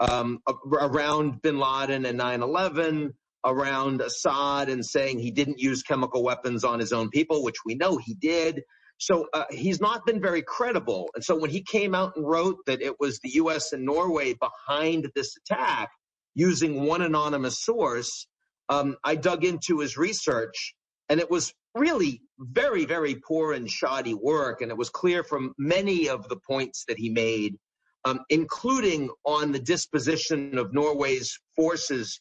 um, 0.00 0.40
around 0.72 1.42
bin 1.42 1.58
Laden 1.58 2.06
and 2.06 2.18
9 2.18 2.42
11, 2.42 3.14
around 3.44 4.00
Assad 4.00 4.68
and 4.68 4.84
saying 4.84 5.18
he 5.18 5.30
didn't 5.30 5.58
use 5.58 5.82
chemical 5.82 6.22
weapons 6.22 6.64
on 6.64 6.80
his 6.80 6.92
own 6.92 7.10
people, 7.10 7.44
which 7.44 7.64
we 7.64 7.74
know 7.74 7.96
he 7.96 8.14
did. 8.14 8.62
So 8.98 9.28
uh, 9.32 9.44
he's 9.50 9.80
not 9.80 10.04
been 10.04 10.20
very 10.20 10.42
credible. 10.42 11.08
And 11.14 11.24
so 11.24 11.38
when 11.38 11.50
he 11.50 11.62
came 11.62 11.94
out 11.94 12.16
and 12.16 12.26
wrote 12.26 12.58
that 12.66 12.82
it 12.82 13.00
was 13.00 13.18
the 13.20 13.30
US 13.34 13.72
and 13.72 13.84
Norway 13.84 14.34
behind 14.34 15.10
this 15.14 15.36
attack 15.36 15.90
using 16.34 16.84
one 16.84 17.02
anonymous 17.02 17.62
source, 17.62 18.26
um, 18.68 18.96
I 19.02 19.16
dug 19.16 19.44
into 19.44 19.80
his 19.80 19.96
research 19.96 20.74
and 21.08 21.18
it 21.18 21.30
was 21.30 21.52
really 21.74 22.20
very, 22.38 22.84
very 22.84 23.14
poor 23.14 23.52
and 23.52 23.70
shoddy 23.70 24.14
work. 24.14 24.60
And 24.60 24.70
it 24.70 24.76
was 24.76 24.90
clear 24.90 25.24
from 25.24 25.54
many 25.58 26.08
of 26.08 26.28
the 26.28 26.36
points 26.36 26.84
that 26.88 26.98
he 26.98 27.08
made 27.08 27.56
um, 28.04 28.20
including 28.30 29.10
on 29.24 29.52
the 29.52 29.58
disposition 29.58 30.58
of 30.58 30.72
Norway's 30.72 31.38
forces 31.54 32.20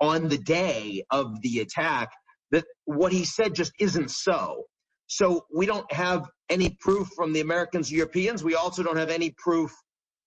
on 0.00 0.28
the 0.28 0.38
day 0.38 1.04
of 1.10 1.40
the 1.42 1.60
attack, 1.60 2.10
that 2.50 2.64
what 2.84 3.12
he 3.12 3.24
said 3.24 3.54
just 3.54 3.72
isn't 3.78 4.10
so. 4.10 4.64
So 5.06 5.46
we 5.54 5.66
don't 5.66 5.90
have 5.92 6.28
any 6.50 6.76
proof 6.80 7.08
from 7.16 7.32
the 7.32 7.40
Americans, 7.40 7.90
Europeans. 7.90 8.44
We 8.44 8.54
also 8.54 8.82
don't 8.82 8.96
have 8.96 9.10
any 9.10 9.34
proof 9.38 9.72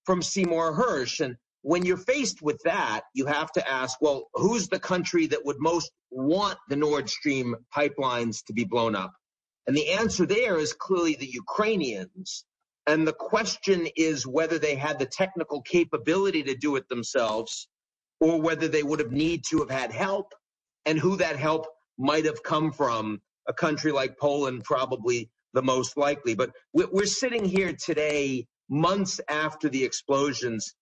from 0.05 0.21
Seymour 0.21 0.73
Hersh. 0.73 1.23
And 1.23 1.35
when 1.61 1.85
you're 1.85 1.97
faced 1.97 2.41
with 2.41 2.59
that, 2.65 3.01
you 3.13 3.25
have 3.27 3.51
to 3.53 3.69
ask, 3.69 4.01
well, 4.01 4.27
who's 4.33 4.67
the 4.67 4.79
country 4.79 5.27
that 5.27 5.45
would 5.45 5.59
most 5.59 5.91
want 6.09 6.57
the 6.69 6.75
Nord 6.75 7.09
Stream 7.09 7.55
pipelines 7.75 8.43
to 8.45 8.53
be 8.53 8.63
blown 8.63 8.95
up? 8.95 9.13
And 9.67 9.77
the 9.77 9.91
answer 9.91 10.25
there 10.25 10.57
is 10.57 10.73
clearly 10.73 11.15
the 11.15 11.29
Ukrainians. 11.29 12.45
And 12.87 13.07
the 13.07 13.13
question 13.13 13.87
is 13.95 14.25
whether 14.25 14.57
they 14.57 14.75
had 14.75 14.99
the 14.99 15.05
technical 15.05 15.61
capability 15.61 16.43
to 16.43 16.55
do 16.55 16.75
it 16.75 16.89
themselves 16.89 17.67
or 18.19 18.41
whether 18.41 18.67
they 18.67 18.83
would 18.83 18.99
have 18.99 19.11
need 19.11 19.43
to 19.49 19.59
have 19.59 19.69
had 19.69 19.91
help 19.91 20.33
and 20.85 20.97
who 20.97 21.15
that 21.17 21.37
help 21.37 21.67
might 21.97 22.25
have 22.25 22.41
come 22.43 22.71
from 22.71 23.21
a 23.47 23.53
country 23.53 23.91
like 23.91 24.17
Poland, 24.17 24.63
probably 24.63 25.29
the 25.53 25.61
most 25.61 25.97
likely. 25.97 26.33
But 26.33 26.51
we're 26.73 27.05
sitting 27.05 27.45
here 27.45 27.73
today, 27.73 28.47
months 28.69 29.19
after 29.27 29.69
the 29.69 29.83
explosions, 29.83 30.73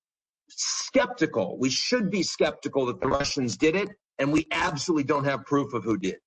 skeptical. 0.50 1.58
We 1.60 1.70
should 1.70 2.10
be 2.10 2.24
skeptical 2.24 2.86
that 2.88 3.02
the 3.02 3.08
Russians 3.08 3.58
did 3.58 3.76
it, 3.76 3.90
and 4.20 4.32
we 4.32 4.48
absolutely 4.52 5.04
don't 5.04 5.26
have 5.26 5.46
proof 5.46 5.74
of 5.74 5.84
who 5.84 5.98
did. 5.98 6.18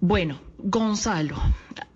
Bueno, 0.00 0.38
Gonzalo, 0.66 1.36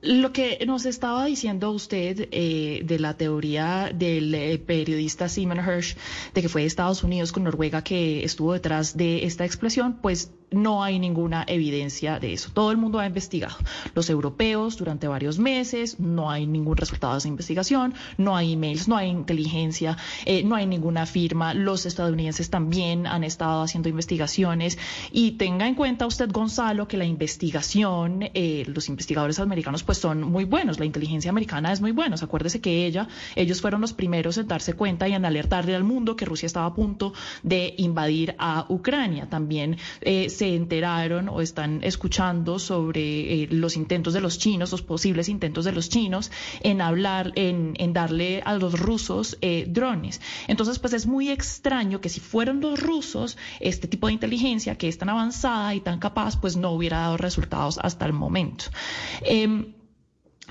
lo 0.03 0.33
que 0.33 0.63
nos 0.67 0.85
estaba 0.85 1.25
diciendo 1.25 1.71
usted 1.71 2.29
eh, 2.31 2.83
de 2.85 2.99
la 2.99 3.17
teoría 3.17 3.91
del 3.95 4.35
eh, 4.35 4.59
periodista 4.59 5.29
Simon 5.31 5.59
Hirsch 5.59 5.97
de 6.35 6.43
que 6.43 6.51
fue 6.51 6.67
Estados 6.67 7.03
Unidos 7.03 7.33
con 7.33 7.45
Noruega 7.45 7.83
que 7.83 8.23
estuvo 8.25 8.53
detrás 8.53 8.95
de 8.95 9.25
esta 9.25 9.47
explosión, 9.47 9.99
pues 10.03 10.31
no 10.51 10.83
hay 10.83 10.99
ninguna 10.99 11.45
evidencia 11.47 12.19
de 12.19 12.33
eso. 12.33 12.51
Todo 12.53 12.71
el 12.71 12.79
mundo 12.79 12.99
ha 12.99 13.07
investigado. 13.07 13.57
Los 13.95 14.09
europeos 14.09 14.77
durante 14.77 15.09
varios 15.09 15.39
meses, 15.39 16.01
no 16.01 16.31
hay 16.31 16.47
ningún 16.47 16.77
resultado 16.77 17.15
de 17.15 17.19
esa 17.19 17.29
investigación, 17.29 17.95
no 18.17 18.37
hay 18.37 18.55
emails, 18.55 18.89
no 18.89 18.97
hay 18.97 19.09
inteligencia, 19.09 19.97
eh, 20.25 20.43
no 20.45 20.55
hay 20.55 20.67
ninguna 20.67 21.07
firma. 21.07 21.55
Los 21.55 21.87
estadounidenses 21.87 22.51
también 22.51 23.07
han 23.07 23.25
estado 23.25 23.63
haciendo 23.63 23.89
investigaciones 23.89 24.79
y 25.13 25.33
tenga 25.33 25.67
en 25.67 25.75
cuenta 25.75 26.07
usted, 26.07 26.31
Gonzalo, 26.31 26.89
que 26.89 26.97
la 26.97 27.05
investigación, 27.05 28.31
eh, 28.35 28.58
los 28.67 28.89
investigadores 28.89 29.39
americanos 29.39 29.83
pues 29.83 29.99
son 29.99 30.23
muy 30.23 30.45
buenos, 30.45 30.79
la 30.79 30.85
inteligencia 30.85 31.31
americana 31.31 31.73
es 31.73 31.81
muy 31.81 31.93
buena. 31.93 32.17
Acuérdese 32.21 32.61
que 32.61 32.87
ella, 32.87 33.09
ellos 33.37 33.61
fueron 33.61 33.81
los 33.81 33.93
primeros 33.93 34.39
en 34.39 34.49
darse 34.49 34.73
cuenta 34.75 35.09
y 35.09 35.13
en 35.13 35.25
alertarle 35.25 35.75
al 35.75 35.85
mundo 35.85 36.17
que 36.17 36.25
Rusia 36.25 36.47
estaba 36.47 36.67
a 36.67 36.75
punto 36.75 37.13
de 37.43 37.75
invadir 37.77 38.35
a 38.39 38.67
Ucrania. 38.69 39.29
También 39.29 39.77
eh, 40.01 40.31
se 40.31 40.55
enteraron 40.55 41.29
o 41.29 41.41
están 41.41 41.81
escuchando 41.83 42.59
sobre 42.59 43.43
eh, 43.43 43.49
los 43.51 43.77
intentos 43.77 44.15
de 44.15 44.21
los 44.21 44.39
chinos, 44.39 44.73
los 44.73 44.83
posibles 44.83 45.29
intentos 45.29 45.65
de 45.65 45.73
los 45.73 45.89
chinos 45.89 46.31
en 46.63 46.81
hablar, 46.81 47.33
en, 47.35 47.75
en 47.79 47.93
darle 47.93 48.43
a 48.45 48.55
los 48.55 48.79
rusos 48.79 49.39
eh, 49.41 49.67
drones. 49.69 50.21
Entonces, 50.49 50.79
pues 50.79 50.93
es 50.93 51.07
muy 51.07 51.31
extraño 51.31 52.01
que 52.01 52.09
si 52.09 52.21
fueron 52.21 52.61
los 52.61 52.81
rusos, 52.81 53.37
este 53.61 53.89
tipo 53.89 54.07
de 54.07 54.15
inteligencia 54.15 54.77
que 54.77 54.89
es 54.89 54.99
tan 54.99 55.09
avanzada 55.09 55.75
y 55.75 55.81
tan 55.81 55.99
capaz, 55.99 56.41
pues 56.41 56.57
no 56.57 56.71
hubiera 56.71 56.99
dado 56.99 57.17
resultados 57.17 57.79
hasta 57.83 58.07
el 58.07 58.13
momento. 58.13 58.38
Eh, 59.23 59.75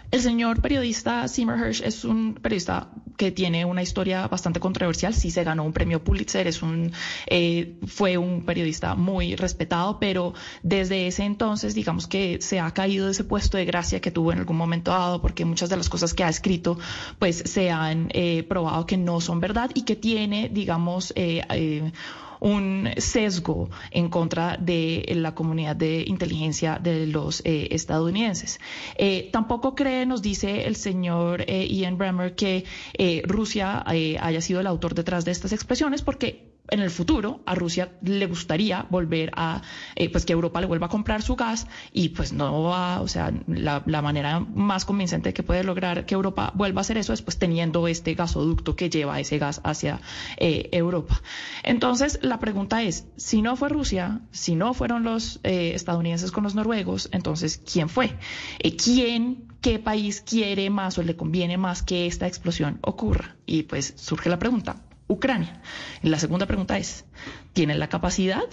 el 0.10 0.22
señor 0.22 0.62
periodista 0.62 1.28
Seymour 1.28 1.60
Hersh 1.60 1.82
es 1.84 2.06
un 2.06 2.36
periodista 2.36 2.90
que 3.18 3.32
tiene 3.32 3.66
una 3.66 3.82
historia 3.82 4.28
bastante 4.28 4.62
controversial. 4.62 5.14
Sí 5.14 5.32
se 5.32 5.44
ganó 5.44 5.66
un 5.66 5.74
premio 5.74 6.02
Pulitzer, 6.02 6.48
es 6.48 6.62
un, 6.62 6.94
eh, 7.26 7.78
fue 7.88 8.18
un 8.18 8.46
periodista 8.46 8.96
muy 8.96 9.36
respetado, 9.36 10.00
pero 10.00 10.34
desde 10.64 11.08
ese 11.08 11.24
entonces, 11.24 11.76
digamos 11.76 12.08
que 12.08 12.38
se 12.42 12.62
ha 12.62 12.72
caído 12.72 13.08
de 13.08 13.12
ese 13.12 13.26
puesto 13.26 13.58
de 13.58 13.66
gracia 13.66 14.00
que 14.00 14.12
tuvo 14.12 14.32
en 14.32 14.40
algún 14.40 14.56
momento 14.56 14.92
dado, 14.92 15.22
porque 15.22 15.44
muchas 15.44 15.70
de 15.70 15.76
las 15.76 15.90
cosas 15.90 16.14
que 16.14 16.24
ha 16.24 16.30
escrito, 16.30 16.80
pues 17.20 17.44
se 17.46 17.70
han 17.70 18.10
eh, 18.14 18.44
probado 18.44 18.86
que 18.86 18.96
no 18.96 19.20
son 19.20 19.42
verdad 19.42 19.72
y 19.74 19.82
que 19.82 19.98
tiene, 19.98 20.48
digamos, 20.48 21.12
eh 21.18 21.92
un 22.40 22.90
sesgo 22.98 23.70
en 23.92 24.10
contra 24.10 24.58
de 24.58 25.06
la 25.16 25.34
comunidad 25.36 25.76
de 25.76 26.04
inteligencia 26.08 26.80
de 26.82 27.08
los 27.08 27.42
eh, 27.46 27.70
estadounidenses. 27.72 28.60
Eh, 28.96 29.30
tampoco 29.32 29.76
cree, 29.76 30.06
nos 30.06 30.22
dice 30.22 30.66
el 30.66 30.76
señor 30.76 31.44
eh, 31.48 31.68
Ian 31.68 31.98
Bremer, 31.98 32.36
que 32.36 32.66
eh, 32.98 33.22
Rusia 33.26 33.84
haya 33.86 34.42
sido 34.42 34.60
el 34.60 34.68
autor 34.68 34.96
detrás 34.96 35.26
de 35.26 35.32
estas 35.32 35.54
expresiones, 35.54 36.02
porque 36.02 36.57
en 36.70 36.80
el 36.80 36.90
futuro 36.90 37.42
a 37.46 37.56
Rusia 37.56 37.92
le 38.02 38.26
gustaría 38.28 38.86
volver 38.90 39.32
a, 39.36 39.62
eh, 39.96 40.10
pues 40.10 40.26
que 40.26 40.34
Europa 40.34 40.62
le 40.62 40.68
vuelva 40.68 40.88
a 40.88 40.90
comprar 40.90 41.22
su 41.22 41.36
gas 41.36 41.68
y 41.94 42.10
pues 42.10 42.34
no 42.34 42.64
va, 42.64 43.02
o 43.02 43.08
sea, 43.08 43.32
la, 43.48 43.84
la, 43.86 44.02
manera 44.02 44.40
más 44.40 44.86
convincente 44.86 45.34
que 45.34 45.44
puede 45.44 45.64
lograr 45.64 46.06
que 46.06 46.16
Europa 46.16 46.52
vuelva 46.56 46.82
a 46.82 46.82
hacer 46.82 46.98
eso 46.98 47.14
es 47.14 47.22
pues 47.22 47.38
teniendo 47.38 47.88
este 47.88 48.14
gasoducto 48.14 48.76
que 48.76 48.90
lleva 48.90 49.20
ese 49.20 49.38
gas 49.38 49.62
hacia 49.64 50.02
eh, 50.38 50.70
Europa. 50.72 51.22
Entonces, 51.64 52.20
la 52.22 52.40
pregunta 52.40 52.84
es, 52.84 53.06
si 53.16 53.42
no 53.42 53.56
fue 53.56 53.70
Rusia, 53.70 54.22
si 54.32 54.56
no 54.56 54.74
fueron 54.74 55.04
los 55.04 55.40
eh, 55.44 55.72
estadounidenses 55.74 56.32
con 56.32 56.44
los 56.44 56.56
noruegos, 56.56 57.10
entonces, 57.12 57.62
¿quién 57.72 57.90
fue? 57.90 58.16
Eh, 58.60 58.76
¿Quién, 58.76 59.48
qué 59.62 59.80
país 59.80 60.22
quiere 60.22 60.70
más 60.70 60.98
o 60.98 61.04
le 61.04 61.16
conviene 61.16 61.58
más 61.58 61.84
que 61.84 62.08
esta 62.08 62.28
explosión 62.28 62.80
ocurra? 62.82 63.36
Y 63.46 63.64
pues 63.64 63.94
surge 63.98 64.30
la 64.30 64.40
pregunta, 64.40 64.87
Ucrania. 65.08 65.62
La 66.02 66.20
segunda 66.20 66.46
pregunta 66.46 66.78
es, 66.78 67.06
¿tienen 67.54 67.80
la 67.80 67.90
capacidad 67.90 68.44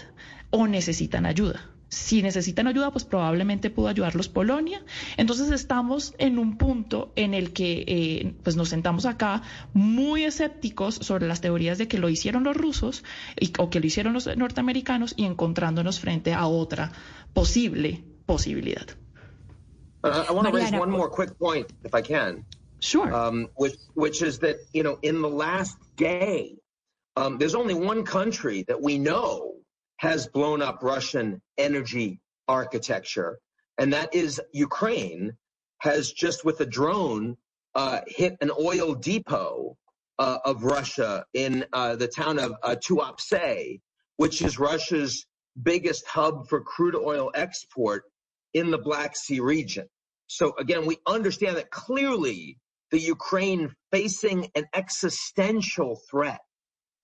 o 0.50 0.66
necesitan 0.66 1.26
ayuda? 1.26 1.70
Si 1.88 2.23
necesitan 2.23 2.66
ayuda, 2.66 2.90
pues 2.90 3.04
probablemente 3.04 3.70
pudo 3.70 3.88
ayudarlos 3.88 4.28
Polonia. 4.28 4.82
Entonces 5.16 5.50
estamos 5.52 6.14
en 6.18 6.38
un 6.38 6.58
punto 6.58 7.12
en 7.14 7.34
el 7.34 7.52
que 7.52 7.84
eh, 7.87 8.34
pues 8.42 8.56
nos 8.56 8.70
sentamos 8.70 9.06
acá 9.06 9.42
muy 9.75 10.25
escépticos 10.25 10.96
sobre 10.96 11.28
las 11.28 11.40
teorías 11.40 11.78
de 11.78 11.87
que 11.87 11.99
lo 11.99 12.08
hicieron 12.08 12.42
los 12.42 12.56
rusos 12.56 13.04
y, 13.38 13.52
o 13.58 13.70
que 13.70 13.78
lo 13.78 13.87
hicieron 13.87 14.12
los 14.12 14.26
norteamericanos 14.37 15.14
y 15.16 15.25
encontrándonos 15.25 16.00
frente 16.00 16.34
a 16.34 16.46
otra 16.46 16.90
posible 17.32 18.02
posibilidad. 18.26 18.87
Uh, 20.02 20.25
I 20.28 20.32
want 20.32 20.49
to 20.49 20.52
raise 20.52 20.73
one 20.73 20.90
more 20.90 21.08
quick 21.08 21.38
point, 21.38 21.66
if 21.84 21.94
I 21.94 22.02
can. 22.02 22.44
Sure. 22.81 23.12
Um, 23.14 23.49
which, 23.57 23.76
which 23.95 24.23
is 24.23 24.38
that, 24.40 24.57
you 24.73 24.83
know, 24.83 24.99
in 25.02 25.23
the 25.23 25.28
last 25.28 25.76
day, 25.97 26.57
um, 27.16 27.38
there's 27.38 27.54
only 27.54 27.75
one 27.75 28.04
country 28.04 28.64
that 28.69 28.81
we 28.83 28.99
know 28.99 29.54
has 29.99 30.26
blown 30.26 30.61
up 30.61 30.83
Russian 30.83 31.40
energy 31.57 32.21
architecture, 32.49 33.38
and 33.78 33.93
that 33.93 34.14
is 34.14 34.40
Ukraine, 34.52 35.37
has 35.78 36.12
just 36.12 36.45
with 36.45 36.61
a 36.61 36.66
drone 36.66 37.37
uh, 37.75 38.00
hit 38.07 38.37
an 38.40 38.50
oil 38.61 38.95
depot 38.95 39.76
uh, 40.19 40.38
of 40.45 40.64
Russia 40.64 41.25
in 41.35 41.64
uh, 41.73 41.97
the 41.97 42.09
town 42.09 42.38
of 42.38 42.54
uh, 42.62 42.76
Tuapse, 42.76 43.81
which 44.16 44.43
is 44.43 44.59
Russia's 44.59 45.26
biggest 45.62 46.07
hub 46.07 46.49
for 46.49 46.61
crude 46.61 46.97
oil 46.97 47.31
export 47.35 48.04
in 48.52 48.71
the 48.71 48.78
Black 48.78 49.16
Sea 49.16 49.40
region. 49.40 49.87
So 50.26 50.54
again, 50.59 50.87
we 50.87 50.99
understand 51.07 51.57
that 51.57 51.71
clearly 51.71 52.59
the 52.94 53.00
Ukraine 53.00 53.74
facing 53.90 54.48
an 54.54 54.66
existential 54.72 56.00
threat 56.08 56.38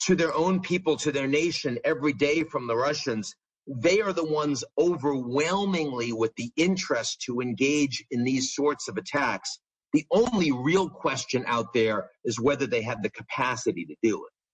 to 0.04 0.14
their 0.14 0.32
own 0.32 0.60
people, 0.60 0.96
to 0.96 1.10
their 1.10 1.26
nation 1.26 1.80
every 1.84 2.12
day 2.12 2.44
from 2.44 2.68
the 2.68 2.76
Russians. 2.76 3.34
They 3.66 4.00
are 4.00 4.12
the 4.12 4.24
ones 4.24 4.62
overwhelmingly 4.78 6.12
with 6.12 6.32
the 6.36 6.52
interest 6.56 7.22
to 7.22 7.40
engage 7.40 8.04
in 8.12 8.22
these 8.22 8.54
sorts 8.54 8.86
of 8.86 8.98
attacks. 8.98 9.58
The 9.92 10.06
only 10.12 10.52
real 10.52 10.88
question 10.88 11.42
out 11.48 11.72
there 11.74 12.08
is 12.24 12.38
whether 12.38 12.68
they 12.68 12.82
have 12.82 13.02
the 13.02 13.10
capacity 13.10 13.84
to 13.86 13.96
do 14.00 14.14
it. 14.24 14.32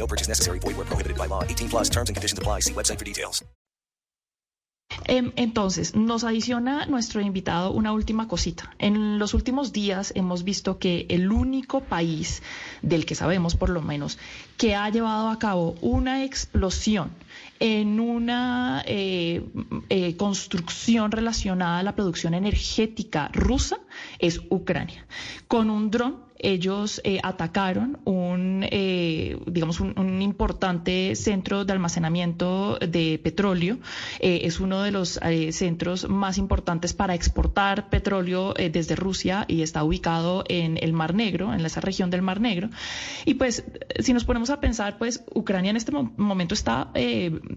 No 0.00 0.06
purchase 0.06 0.28
necessary. 0.28 0.58
Void 0.60 0.76
where 0.78 0.86
prohibited 0.86 1.18
by 1.18 1.26
law. 1.26 1.44
18 1.44 1.68
plus 1.68 1.90
terms 1.90 2.08
and 2.08 2.16
conditions 2.16 2.38
apply. 2.38 2.60
See 2.60 2.72
website 2.72 2.98
for 2.98 3.04
details. 3.04 3.44
Entonces, 5.06 5.94
nos 5.94 6.24
adiciona 6.24 6.86
nuestro 6.86 7.20
invitado 7.20 7.72
una 7.72 7.92
última 7.92 8.28
cosita. 8.28 8.74
En 8.78 9.18
los 9.18 9.34
últimos 9.34 9.72
días 9.72 10.12
hemos 10.14 10.44
visto 10.44 10.78
que 10.78 11.06
el 11.08 11.30
único 11.32 11.80
país 11.80 12.42
del 12.82 13.06
que 13.06 13.14
sabemos, 13.14 13.56
por 13.56 13.70
lo 13.70 13.82
menos, 13.82 14.18
que 14.56 14.74
ha 14.74 14.88
llevado 14.90 15.28
a 15.28 15.38
cabo 15.38 15.74
una 15.80 16.24
explosión 16.24 17.10
en 17.60 18.00
una 18.00 18.82
eh, 18.86 19.44
eh, 19.88 20.16
construcción 20.16 21.10
relacionada 21.12 21.78
a 21.78 21.82
la 21.82 21.94
producción 21.94 22.34
energética 22.34 23.30
rusa 23.32 23.78
es 24.18 24.40
Ucrania. 24.50 25.06
Con 25.46 25.70
un 25.70 25.90
dron 25.90 26.29
ellos 26.42 27.00
eh, 27.04 27.20
atacaron 27.22 27.98
un, 28.04 28.66
eh, 28.70 29.38
digamos, 29.46 29.80
un, 29.80 30.20
importante 30.20 31.14
centro 31.16 31.64
de 31.64 31.72
almacenamiento 31.72 32.78
de 32.78 33.20
petróleo. 33.22 33.78
Eh, 34.18 34.40
es 34.44 34.60
uno 34.60 34.82
de 34.82 34.90
los 34.90 35.18
centros 35.50 36.08
más 36.08 36.38
importantes 36.38 36.92
para 36.92 37.14
exportar 37.14 37.88
petróleo 37.88 38.54
desde 38.54 38.96
Rusia 38.96 39.44
y 39.48 39.62
está 39.62 39.82
ubicado 39.82 40.44
en 40.48 40.78
el 40.82 40.92
Mar 40.92 41.14
Negro, 41.14 41.54
en 41.54 41.64
esa 41.64 41.80
región 41.80 42.10
del 42.10 42.22
Mar 42.22 42.40
Negro. 42.40 42.70
Y 43.24 43.34
pues, 43.34 43.64
si 43.98 44.12
nos 44.12 44.24
ponemos 44.24 44.50
a 44.50 44.60
pensar, 44.60 44.98
pues 44.98 45.24
Ucrania 45.34 45.70
en 45.70 45.76
este 45.76 45.92
mo 45.92 46.12
momento 46.16 46.54
está, 46.54 46.92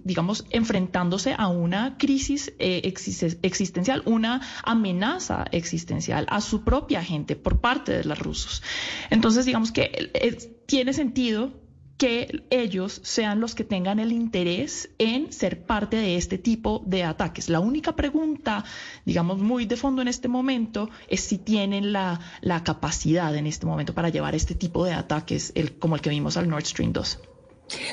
digamos, 0.04 0.46
enfrentándose 0.52 1.36
a 1.38 1.48
una 1.48 1.98
crisis 1.98 2.54
existencial, 2.60 4.04
una 4.06 4.42
amenaza 4.64 5.46
existencial 5.52 6.26
a 6.30 6.42
su 6.42 6.64
propia 6.64 7.04
gente 7.04 7.36
por 7.36 7.60
parte 7.60 7.92
de 7.92 8.04
los 8.04 8.20
rusos. 8.20 8.62
Entonces, 9.10 9.46
digamos 9.46 9.72
que 9.72 10.52
tiene 10.66 10.94
sentido 10.94 11.52
que 11.98 12.44
ellos 12.50 13.00
sean 13.04 13.40
los 13.40 13.56
que 13.56 13.64
tengan 13.64 14.00
el 14.00 14.12
interés 14.12 14.90
en 14.98 15.32
ser 15.32 15.66
parte 15.66 15.98
de 15.98 16.18
este 16.18 16.38
tipo 16.38 16.84
de 16.86 17.04
ataques. 17.04 17.50
La 17.50 17.60
única 17.60 17.96
pregunta, 17.96 18.66
digamos, 19.06 19.40
muy 19.40 19.66
de 19.66 19.78
fondo 19.78 20.02
en 20.02 20.08
este 20.08 20.28
momento 20.28 20.90
es 21.08 21.22
si 21.22 21.38
tienen 21.38 21.94
la, 21.94 22.20
la 22.42 22.64
capacidad 22.64 23.36
en 23.36 23.48
este 23.48 23.66
momento 23.66 23.94
para 23.94 24.10
llevar 24.10 24.36
este 24.36 24.56
tipo 24.56 24.84
de 24.86 24.94
ataques, 24.94 25.52
el, 25.56 25.78
como 25.78 25.96
el 25.96 26.02
que 26.02 26.10
vimos 26.10 26.36
al 26.36 26.50
Nord 26.50 26.66
Stream 26.66 26.92
2. 26.92 27.20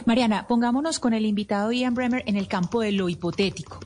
Mariana, 0.07 0.47
pongámonos 0.47 0.99
con 0.99 1.15
el 1.15 1.27
invitado 1.27 1.71
Ian 1.73 1.95
Bremer 1.95 2.25
en 2.27 2.37
el 2.37 2.49
campo 2.49 2.81
de 2.81 2.93
lo 2.93 3.09
hipotético. 3.09 3.81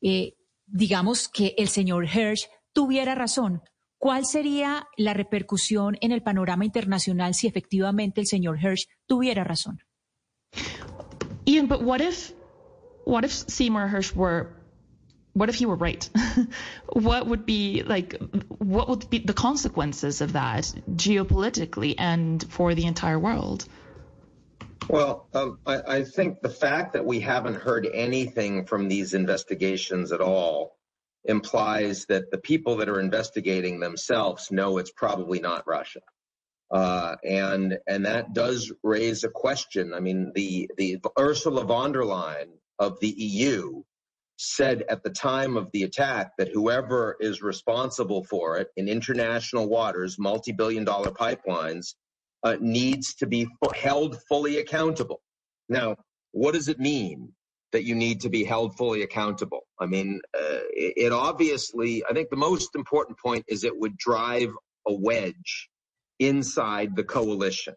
Eh, 0.00 0.34
digamos 0.66 1.28
que 1.28 1.54
el 1.58 1.68
señor 1.68 2.04
Hirsch 2.04 2.48
tuviera 2.72 3.14
razón. 3.14 3.62
¿Cuál 3.98 4.26
sería 4.26 4.86
la 4.96 5.14
repercusión 5.14 5.96
en 6.00 6.12
el 6.12 6.22
panorama 6.22 6.64
internacional 6.64 7.34
si 7.34 7.46
efectivamente 7.46 8.20
el 8.20 8.26
señor 8.26 8.58
Hersh 8.58 8.86
tuviera 9.06 9.42
razón? 9.42 9.80
Ian, 11.46 11.66
but 11.66 11.82
what 11.82 12.00
if, 12.00 12.32
what 13.04 13.24
if 13.24 13.32
Seymour 13.32 13.88
Hersh 13.88 14.14
were, 14.14 14.52
what 15.32 15.48
if 15.48 15.54
he 15.54 15.66
were 15.66 15.76
right? 15.76 16.08
what 16.92 17.26
would 17.26 17.46
be 17.46 17.82
like, 17.84 18.20
what 18.58 18.88
would 18.88 19.08
be 19.08 19.18
the 19.18 19.32
consequences 19.32 20.20
of 20.20 20.32
that 20.34 20.64
geopolitically 20.94 21.94
and 21.98 22.44
for 22.50 22.74
the 22.74 22.84
entire 22.84 23.18
world? 23.18 23.66
Well, 24.88 25.26
um, 25.34 25.58
I, 25.66 25.80
I, 25.98 26.04
think 26.04 26.42
the 26.42 26.48
fact 26.48 26.92
that 26.92 27.04
we 27.04 27.18
haven't 27.18 27.56
heard 27.56 27.88
anything 27.92 28.66
from 28.66 28.86
these 28.86 29.14
investigations 29.14 30.12
at 30.12 30.20
all 30.20 30.75
implies 31.28 32.06
that 32.06 32.30
the 32.30 32.38
people 32.38 32.76
that 32.76 32.88
are 32.88 33.00
investigating 33.00 33.80
themselves 33.80 34.50
know 34.50 34.78
it's 34.78 34.92
probably 34.92 35.40
not 35.40 35.66
Russia. 35.66 36.00
Uh, 36.70 37.14
and 37.24 37.78
and 37.86 38.04
that 38.04 38.32
does 38.32 38.72
raise 38.82 39.22
a 39.22 39.28
question. 39.28 39.94
I 39.94 40.00
mean, 40.00 40.32
the 40.34 40.68
the 40.76 40.98
Ursula 41.18 41.64
von 41.64 41.92
der 41.92 42.02
Leyen 42.02 42.48
of 42.78 42.98
the 43.00 43.14
EU 43.16 43.82
said 44.38 44.84
at 44.88 45.02
the 45.02 45.10
time 45.10 45.56
of 45.56 45.70
the 45.72 45.84
attack 45.84 46.32
that 46.38 46.48
whoever 46.52 47.16
is 47.20 47.40
responsible 47.40 48.24
for 48.24 48.58
it 48.58 48.68
in 48.76 48.88
international 48.88 49.68
waters, 49.68 50.18
multi-billion 50.18 50.84
dollar 50.84 51.10
pipelines, 51.10 51.94
uh, 52.42 52.56
needs 52.60 53.14
to 53.14 53.26
be 53.26 53.48
held 53.74 54.20
fully 54.28 54.58
accountable. 54.58 55.22
Now, 55.68 55.96
what 56.32 56.52
does 56.52 56.68
it 56.68 56.78
mean 56.78 57.32
that 57.76 57.84
you 57.84 57.94
need 57.94 58.22
to 58.22 58.30
be 58.30 58.42
held 58.42 58.74
fully 58.74 59.02
accountable? 59.02 59.66
I 59.78 59.84
mean, 59.84 60.18
uh, 60.34 60.64
it, 60.70 60.94
it 60.96 61.12
obviously, 61.12 62.02
I 62.08 62.14
think 62.14 62.30
the 62.30 62.36
most 62.36 62.74
important 62.74 63.18
point 63.18 63.44
is 63.48 63.64
it 63.64 63.78
would 63.78 63.98
drive 63.98 64.48
a 64.88 64.94
wedge 64.94 65.68
inside 66.18 66.96
the 66.96 67.04
coalition. 67.04 67.74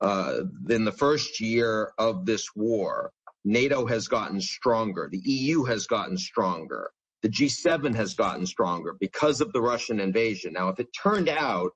Uh, 0.00 0.40
in 0.70 0.86
the 0.86 0.92
first 0.92 1.38
year 1.38 1.92
of 1.98 2.24
this 2.24 2.48
war, 2.56 3.10
NATO 3.44 3.84
has 3.84 4.08
gotten 4.08 4.40
stronger. 4.40 5.10
The 5.12 5.20
EU 5.22 5.64
has 5.64 5.86
gotten 5.86 6.16
stronger. 6.16 6.90
The 7.22 7.28
G7 7.28 7.94
has 7.94 8.14
gotten 8.14 8.46
stronger 8.46 8.96
because 8.98 9.42
of 9.42 9.52
the 9.52 9.60
Russian 9.60 10.00
invasion. 10.00 10.54
Now, 10.54 10.70
if 10.70 10.80
it 10.80 10.88
turned 11.02 11.28
out 11.28 11.72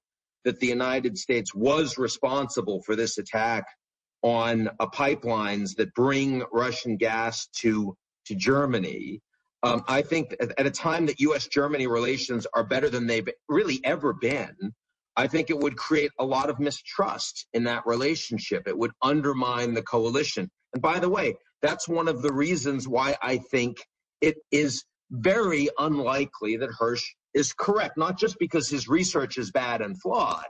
that 0.47 0.61
the 0.61 0.67
United 0.67 1.19
States 1.19 1.55
was 1.55 1.99
responsible 1.99 2.81
for 2.87 2.97
this 2.97 3.19
attack 3.19 3.67
on 4.23 4.69
uh, 4.81 4.87
pipelines 4.87 5.77
that 5.77 5.95
bring 5.95 6.43
Russian 6.53 6.97
gas 6.97 7.47
to 7.59 7.97
to 8.27 8.35
Germany. 8.35 9.21
Um, 9.63 9.83
I 9.89 10.03
think 10.03 10.35
at 10.41 10.67
a 10.67 10.71
time 10.71 11.07
that 11.07 11.21
U.S. 11.21 11.47
Germany 11.49 11.87
relations 11.87 12.47
are 12.55 12.65
better 12.65 12.89
than 12.89 13.07
they've 13.07 13.29
really 13.49 13.81
ever 13.85 14.15
been, 14.15 14.57
I 15.17 15.27
think 15.27 15.51
it 15.51 15.59
would 15.59 15.77
create 15.77 16.13
a 16.19 16.25
lot 16.25 16.49
of 16.49 16.61
mistrust 16.61 17.47
in 17.53 17.65
that 17.65 17.87
relationship. 17.87 18.67
It 18.67 18.79
would 18.79 18.93
undermine 19.03 19.75
the 19.75 19.83
coalition. 19.83 20.49
And 20.73 20.81
by 20.81 20.99
the 20.99 21.11
way, 21.11 21.35
that's 21.61 21.89
one 21.89 22.09
of 22.09 22.23
the 22.23 22.33
reasons 22.33 22.89
why 22.89 23.17
I 23.21 23.39
think 23.39 23.85
it 24.21 24.37
is 24.51 24.85
very 25.11 25.69
unlikely 25.79 26.57
that 26.57 26.71
Hersh 26.71 27.03
is 27.35 27.53
correct, 27.53 27.99
not 27.99 28.19
just 28.19 28.39
because 28.39 28.69
his 28.69 28.89
research 28.89 29.37
is 29.37 29.51
bad 29.51 29.83
and 29.83 30.01
flawed, 30.01 30.47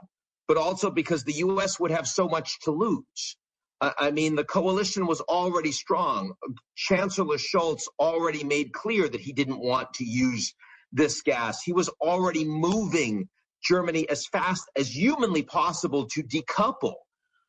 but 0.47 0.57
also 0.57 0.89
because 0.89 1.23
the 1.23 1.33
U.S. 1.33 1.79
would 1.79 1.91
have 1.91 2.07
so 2.07 2.27
much 2.27 2.59
to 2.61 2.71
lose. 2.71 3.35
I 3.81 4.11
mean, 4.11 4.35
the 4.35 4.43
coalition 4.43 5.07
was 5.07 5.21
already 5.21 5.71
strong. 5.71 6.33
Chancellor 6.75 7.37
Scholz 7.37 7.83
already 7.99 8.43
made 8.43 8.73
clear 8.73 9.09
that 9.09 9.21
he 9.21 9.33
didn't 9.33 9.59
want 9.59 9.91
to 9.95 10.05
use 10.05 10.53
this 10.91 11.21
gas. 11.23 11.63
He 11.63 11.73
was 11.73 11.89
already 11.99 12.45
moving 12.45 13.27
Germany 13.63 14.07
as 14.07 14.27
fast 14.27 14.69
as 14.75 14.95
humanly 14.95 15.41
possible 15.41 16.05
to 16.09 16.21
decouple 16.21 16.93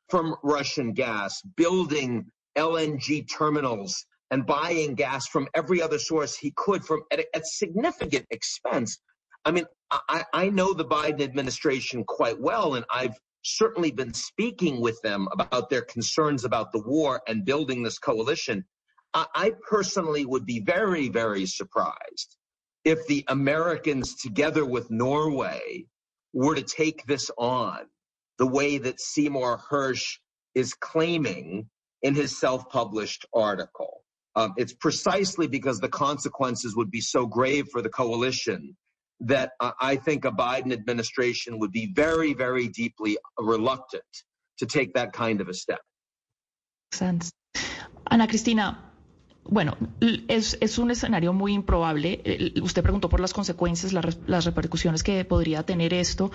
from 0.08 0.34
Russian 0.42 0.94
gas, 0.94 1.42
building 1.56 2.26
LNG 2.56 3.30
terminals 3.30 4.06
and 4.30 4.46
buying 4.46 4.94
gas 4.94 5.26
from 5.26 5.48
every 5.54 5.82
other 5.82 5.98
source 5.98 6.36
he 6.36 6.52
could 6.56 6.84
from 6.84 7.02
at, 7.10 7.26
at 7.34 7.46
significant 7.46 8.26
expense. 8.30 8.98
I 9.44 9.50
mean, 9.50 9.66
I, 9.90 10.24
I 10.32 10.48
know 10.48 10.72
the 10.72 10.86
Biden 10.86 11.20
administration 11.20 12.04
quite 12.04 12.40
well, 12.40 12.74
and 12.74 12.86
I've 12.90 13.18
certainly 13.42 13.90
been 13.90 14.14
speaking 14.14 14.80
with 14.80 15.00
them 15.02 15.28
about 15.32 15.70
their 15.70 15.82
concerns 15.82 16.44
about 16.44 16.72
the 16.72 16.82
war 16.82 17.22
and 17.26 17.44
building 17.44 17.82
this 17.82 17.98
coalition. 17.98 18.64
I, 19.14 19.26
I 19.34 19.52
personally 19.68 20.24
would 20.24 20.46
be 20.46 20.60
very, 20.60 21.08
very 21.08 21.46
surprised 21.46 22.36
if 22.84 23.06
the 23.06 23.24
Americans, 23.28 24.16
together 24.16 24.64
with 24.64 24.90
Norway, 24.90 25.86
were 26.32 26.54
to 26.54 26.62
take 26.62 27.04
this 27.06 27.30
on 27.38 27.80
the 28.38 28.46
way 28.46 28.78
that 28.78 29.00
Seymour 29.00 29.60
Hersh 29.70 30.18
is 30.54 30.74
claiming 30.74 31.68
in 32.02 32.14
his 32.14 32.38
self 32.38 32.68
published 32.68 33.26
article. 33.34 34.02
Um, 34.34 34.54
it's 34.56 34.72
precisely 34.72 35.46
because 35.46 35.78
the 35.78 35.88
consequences 35.88 36.74
would 36.74 36.90
be 36.90 37.00
so 37.00 37.26
grave 37.26 37.68
for 37.70 37.82
the 37.82 37.90
coalition 37.90 38.76
that 39.22 39.52
I 39.80 39.96
think 39.96 40.24
a 40.24 40.30
Biden 40.30 40.72
administration 40.72 41.58
would 41.58 41.72
be 41.72 41.92
very, 41.94 42.34
very 42.34 42.68
deeply 42.68 43.16
reluctant 43.38 44.02
to 44.58 44.66
take 44.66 44.92
that 44.94 45.12
kind 45.12 45.40
of 45.40 45.48
a 45.48 45.54
step. 45.54 45.80
Sense. 46.92 47.32
Ana 48.10 48.26
Cristina, 48.28 48.91
Bueno, 49.44 49.76
es, 50.28 50.56
es, 50.60 50.78
un 50.78 50.92
escenario 50.92 51.32
muy 51.32 51.52
improbable. 51.52 52.52
Usted 52.62 52.82
preguntó 52.82 53.08
por 53.08 53.18
las 53.18 53.32
consecuencias, 53.32 53.92
las, 53.92 54.44
repercusiones 54.44 55.02
que 55.02 55.24
podría 55.24 55.64
tener 55.64 55.92
esto, 55.92 56.30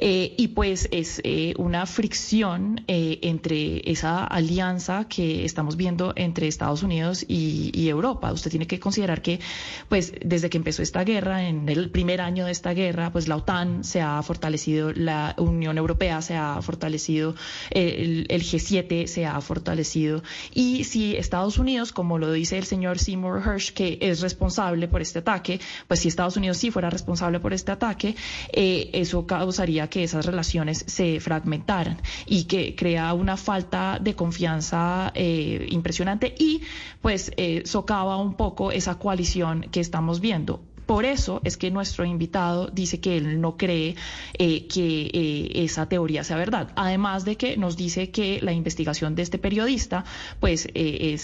eh, 0.00 0.34
y 0.38 0.48
pues 0.48 0.88
es 0.92 1.20
eh, 1.24 1.54
una 1.58 1.86
fricción 1.86 2.84
eh, 2.86 3.18
entre 3.22 3.90
esa 3.90 4.24
alianza 4.24 5.08
que 5.08 5.44
estamos 5.44 5.76
viendo 5.76 6.12
entre 6.14 6.46
Estados 6.46 6.84
Unidos 6.84 7.24
y, 7.26 7.72
y, 7.74 7.88
Europa. 7.88 8.32
Usted 8.32 8.50
tiene 8.50 8.68
que 8.68 8.78
considerar 8.78 9.22
que, 9.22 9.40
pues, 9.88 10.12
desde 10.24 10.48
que 10.48 10.56
empezó 10.56 10.82
esta 10.82 11.02
guerra, 11.02 11.48
en 11.48 11.68
el 11.68 11.90
primer 11.90 12.20
año 12.20 12.46
de 12.46 12.52
esta 12.52 12.74
guerra, 12.74 13.10
pues 13.10 13.26
la 13.26 13.36
OTAN 13.36 13.82
se 13.82 14.00
ha 14.00 14.22
fortalecido, 14.22 14.92
la 14.92 15.34
Unión 15.36 15.78
Europea 15.78 16.22
se 16.22 16.36
ha 16.36 16.62
fortalecido, 16.62 17.34
el, 17.70 18.26
el 18.28 18.42
G7 18.42 19.08
se 19.08 19.26
ha 19.26 19.40
fortalecido, 19.40 20.22
y 20.54 20.84
si 20.84 21.16
Estados 21.16 21.58
Unidos, 21.58 21.92
como 21.92 22.18
lo 22.18 22.30
dice 22.30 22.51
el 22.58 22.64
señor 22.64 22.98
Seymour 22.98 23.42
Hersh 23.44 23.72
que 23.72 23.98
es 24.00 24.20
responsable 24.20 24.88
por 24.88 25.00
este 25.00 25.20
ataque, 25.20 25.60
pues 25.88 26.00
si 26.00 26.08
Estados 26.08 26.36
Unidos 26.36 26.58
sí 26.58 26.70
fuera 26.70 26.90
responsable 26.90 27.40
por 27.40 27.52
este 27.52 27.72
ataque, 27.72 28.16
eh, 28.52 28.90
eso 28.92 29.26
causaría 29.26 29.88
que 29.88 30.04
esas 30.04 30.26
relaciones 30.26 30.84
se 30.86 31.20
fragmentaran 31.20 32.00
y 32.26 32.44
que 32.44 32.74
crea 32.74 33.12
una 33.14 33.36
falta 33.36 33.98
de 34.00 34.14
confianza 34.14 35.12
eh, 35.14 35.66
impresionante 35.70 36.34
y 36.38 36.62
pues 37.00 37.32
eh, 37.36 37.62
socava 37.64 38.16
un 38.16 38.34
poco 38.34 38.72
esa 38.72 38.98
coalición 38.98 39.62
que 39.70 39.80
estamos 39.80 40.20
viendo. 40.20 40.71
Por 40.92 41.06
eso 41.06 41.40
es 41.42 41.56
que 41.56 41.70
nuestro 41.70 42.04
invitado 42.04 42.68
dice 42.70 43.00
que 43.00 43.16
él 43.16 43.40
no 43.40 43.56
cree 43.56 43.96
eh, 44.34 44.66
que 44.66 45.10
eh, 45.10 45.64
esa 45.64 45.88
teoría 45.88 46.22
sea 46.22 46.36
verdad. 46.36 46.70
Además 46.76 47.24
de 47.24 47.36
que 47.36 47.56
nos 47.56 47.78
dice 47.78 48.10
que 48.10 48.40
la 48.42 48.52
investigación 48.52 49.14
de 49.14 49.22
este 49.22 49.38
periodista, 49.38 50.04
pues, 50.38 50.68
eh, 50.74 51.16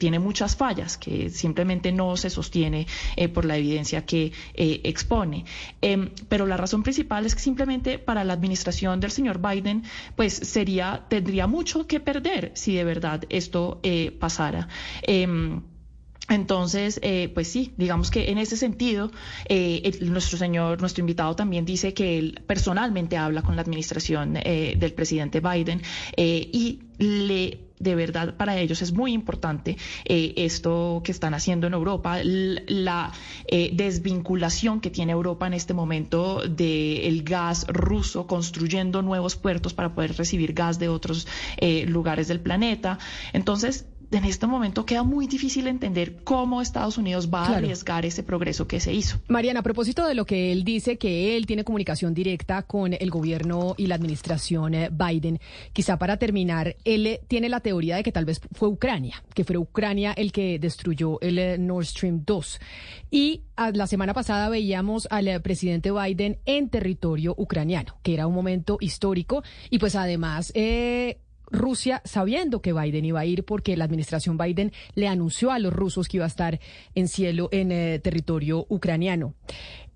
tiene 0.00 0.18
muchas 0.18 0.56
fallas, 0.56 0.98
que 0.98 1.30
simplemente 1.30 1.92
no 1.92 2.16
se 2.16 2.30
sostiene 2.30 2.88
por 3.32 3.44
la 3.44 3.56
evidencia 3.56 4.04
que 4.04 4.32
expone. 4.56 5.44
Em, 5.80 6.10
pero 6.28 6.44
la 6.44 6.56
razón 6.56 6.82
principal 6.82 7.24
es 7.24 7.36
que 7.36 7.42
simplemente 7.42 8.00
para 8.00 8.24
la 8.24 8.32
administración 8.32 8.98
del 8.98 9.12
señor 9.12 9.38
Biden, 9.38 9.84
pues 10.16 10.32
sería, 10.32 11.04
tendría 11.08 11.46
mucho 11.46 11.86
que 11.86 12.00
perder 12.00 12.50
si 12.54 12.74
de 12.74 12.82
verdad 12.82 13.22
esto 13.28 13.80
pasara. 14.18 14.66
Entonces, 16.28 17.00
eh, 17.02 17.30
pues 17.34 17.48
sí, 17.48 17.72
digamos 17.76 18.10
que 18.10 18.30
en 18.30 18.38
ese 18.38 18.56
sentido, 18.56 19.10
eh, 19.48 19.98
nuestro 20.02 20.38
señor, 20.38 20.80
nuestro 20.80 21.00
invitado 21.00 21.34
también 21.34 21.64
dice 21.64 21.94
que 21.94 22.18
él 22.18 22.42
personalmente 22.46 23.16
habla 23.16 23.42
con 23.42 23.56
la 23.56 23.62
administración 23.62 24.36
eh, 24.36 24.74
del 24.78 24.92
presidente 24.92 25.40
Biden 25.40 25.82
eh, 26.16 26.48
y 26.52 26.80
le 26.98 27.72
de 27.82 27.96
verdad 27.96 28.36
para 28.36 28.56
ellos 28.58 28.80
es 28.80 28.92
muy 28.92 29.12
importante 29.12 29.76
eh, 30.04 30.34
esto 30.36 31.02
que 31.04 31.10
están 31.10 31.34
haciendo 31.34 31.66
en 31.66 31.74
Europa, 31.74 32.18
la 32.22 33.12
eh, 33.48 33.70
desvinculación 33.72 34.80
que 34.80 34.90
tiene 34.90 35.12
Europa 35.12 35.48
en 35.48 35.54
este 35.54 35.74
momento 35.74 36.42
del 36.48 37.24
gas 37.24 37.66
ruso, 37.68 38.26
construyendo 38.28 39.02
nuevos 39.02 39.34
puertos 39.34 39.74
para 39.74 39.94
poder 39.94 40.16
recibir 40.16 40.52
gas 40.52 40.78
de 40.78 40.88
otros 40.88 41.26
eh, 41.56 41.84
lugares 41.86 42.28
del 42.28 42.40
planeta. 42.40 42.98
Entonces, 43.32 43.86
en 44.12 44.24
este 44.24 44.46
momento 44.46 44.84
queda 44.84 45.02
muy 45.02 45.26
difícil 45.26 45.66
entender 45.66 46.22
cómo 46.24 46.60
Estados 46.60 46.98
Unidos 46.98 47.30
va 47.32 47.46
a 47.46 47.56
arriesgar 47.56 48.04
ese 48.04 48.22
progreso 48.22 48.66
que 48.66 48.80
se 48.80 48.92
hizo. 48.92 49.18
Mariana, 49.28 49.60
a 49.60 49.62
propósito 49.62 50.06
de 50.06 50.14
lo 50.14 50.26
que 50.26 50.52
él 50.52 50.64
dice, 50.64 50.98
que 50.98 51.36
él 51.36 51.46
tiene 51.46 51.64
comunicación 51.64 52.14
directa 52.14 52.62
con 52.62 52.92
el 52.92 53.10
gobierno 53.10 53.74
y 53.76 53.86
la 53.86 53.94
administración 53.94 54.74
eh, 54.74 54.90
Biden, 54.90 55.40
quizá 55.72 55.98
para 55.98 56.18
terminar, 56.18 56.76
él 56.84 57.06
eh, 57.06 57.20
tiene 57.26 57.48
la 57.48 57.60
teoría 57.60 57.96
de 57.96 58.02
que 58.02 58.12
tal 58.12 58.24
vez 58.24 58.40
fue 58.52 58.68
Ucrania, 58.68 59.22
que 59.34 59.44
fue 59.44 59.56
Ucrania 59.56 60.12
el 60.12 60.32
que 60.32 60.58
destruyó 60.58 61.20
el 61.20 61.38
eh, 61.38 61.58
Nord 61.58 61.86
Stream 61.86 62.24
2. 62.24 62.60
Y 63.10 63.42
la 63.74 63.86
semana 63.86 64.14
pasada 64.14 64.48
veíamos 64.48 65.06
al 65.10 65.40
presidente 65.42 65.92
Biden 65.92 66.38
en 66.46 66.68
territorio 66.68 67.34
ucraniano, 67.36 67.96
que 68.02 68.14
era 68.14 68.26
un 68.26 68.34
momento 68.34 68.78
histórico 68.80 69.42
y 69.70 69.78
pues 69.78 69.94
además... 69.94 70.52
eh, 70.54 71.18
Rusia 71.52 72.02
sabiendo 72.04 72.60
que 72.60 72.72
Biden 72.72 73.04
iba 73.04 73.20
a 73.20 73.26
ir 73.26 73.44
porque 73.44 73.76
la 73.76 73.84
administración 73.84 74.38
Biden 74.38 74.72
le 74.94 75.08
anunció 75.08 75.52
a 75.52 75.58
los 75.58 75.72
rusos 75.72 76.08
que 76.08 76.16
iba 76.16 76.24
a 76.24 76.28
estar 76.28 76.58
en 76.94 77.08
cielo 77.08 77.48
en 77.52 77.70
eh, 77.70 78.00
territorio 78.02 78.66
ucraniano. 78.68 79.34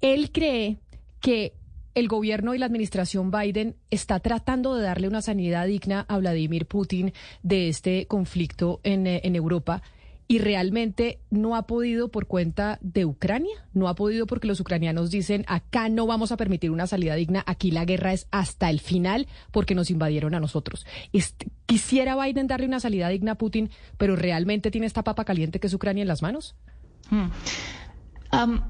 Él 0.00 0.30
cree 0.30 0.78
que 1.20 1.54
el 1.94 2.08
gobierno 2.08 2.54
y 2.54 2.58
la 2.58 2.66
administración 2.66 3.30
Biden 3.30 3.74
está 3.90 4.20
tratando 4.20 4.76
de 4.76 4.82
darle 4.82 5.08
una 5.08 5.22
sanidad 5.22 5.66
digna 5.66 6.04
a 6.08 6.18
Vladimir 6.18 6.66
Putin 6.66 7.12
de 7.42 7.68
este 7.68 8.06
conflicto 8.06 8.80
en, 8.84 9.06
eh, 9.06 9.22
en 9.24 9.34
Europa 9.34 9.82
y 10.28 10.38
realmente 10.38 11.20
no 11.30 11.56
ha 11.56 11.66
podido 11.66 12.08
por 12.08 12.26
cuenta 12.26 12.78
de 12.80 13.04
Ucrania, 13.04 13.54
no 13.72 13.88
ha 13.88 13.94
podido 13.94 14.26
porque 14.26 14.48
los 14.48 14.60
ucranianos 14.60 15.10
dicen 15.10 15.44
acá 15.46 15.88
no 15.88 16.06
vamos 16.06 16.32
a 16.32 16.36
permitir 16.36 16.70
una 16.70 16.86
salida 16.86 17.14
digna, 17.14 17.44
aquí 17.46 17.70
la 17.70 17.84
guerra 17.84 18.12
es 18.12 18.26
hasta 18.30 18.70
el 18.70 18.80
final 18.80 19.28
porque 19.52 19.74
nos 19.74 19.90
invadieron 19.90 20.34
a 20.34 20.40
nosotros. 20.40 20.86
Este- 21.12 21.46
quisiera 21.66 22.16
Biden 22.22 22.46
darle 22.46 22.66
una 22.66 22.80
salida 22.80 23.08
digna 23.08 23.32
a 23.32 23.38
Putin, 23.38 23.70
pero 23.98 24.16
realmente 24.16 24.70
tiene 24.70 24.86
esta 24.86 25.04
papa 25.04 25.24
caliente 25.24 25.60
que 25.60 25.66
es 25.68 25.74
Ucrania 25.74 26.02
en 26.02 26.08
las 26.08 26.22
manos. 26.22 26.56
Um, 28.32 28.60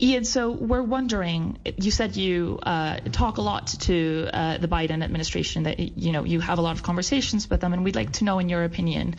Ian, 0.00 0.24
so 0.24 0.50
we're 0.50 0.82
wondering. 0.82 1.58
You 1.76 1.90
said 1.90 2.16
you 2.16 2.58
uh, 2.62 2.98
talk 3.12 3.38
a 3.38 3.42
lot 3.42 3.68
to 3.82 4.28
uh, 4.32 4.58
the 4.58 4.66
Biden 4.66 5.04
administration. 5.04 5.64
That 5.64 5.78
you 5.78 6.12
know 6.12 6.24
you 6.24 6.40
have 6.40 6.58
a 6.58 6.62
lot 6.62 6.76
of 6.76 6.82
conversations 6.82 7.48
with 7.48 7.60
them, 7.60 7.72
and 7.72 7.84
we'd 7.84 7.94
like 7.94 8.12
to 8.14 8.24
know, 8.24 8.38
in 8.40 8.48
your 8.48 8.64
opinion, 8.64 9.16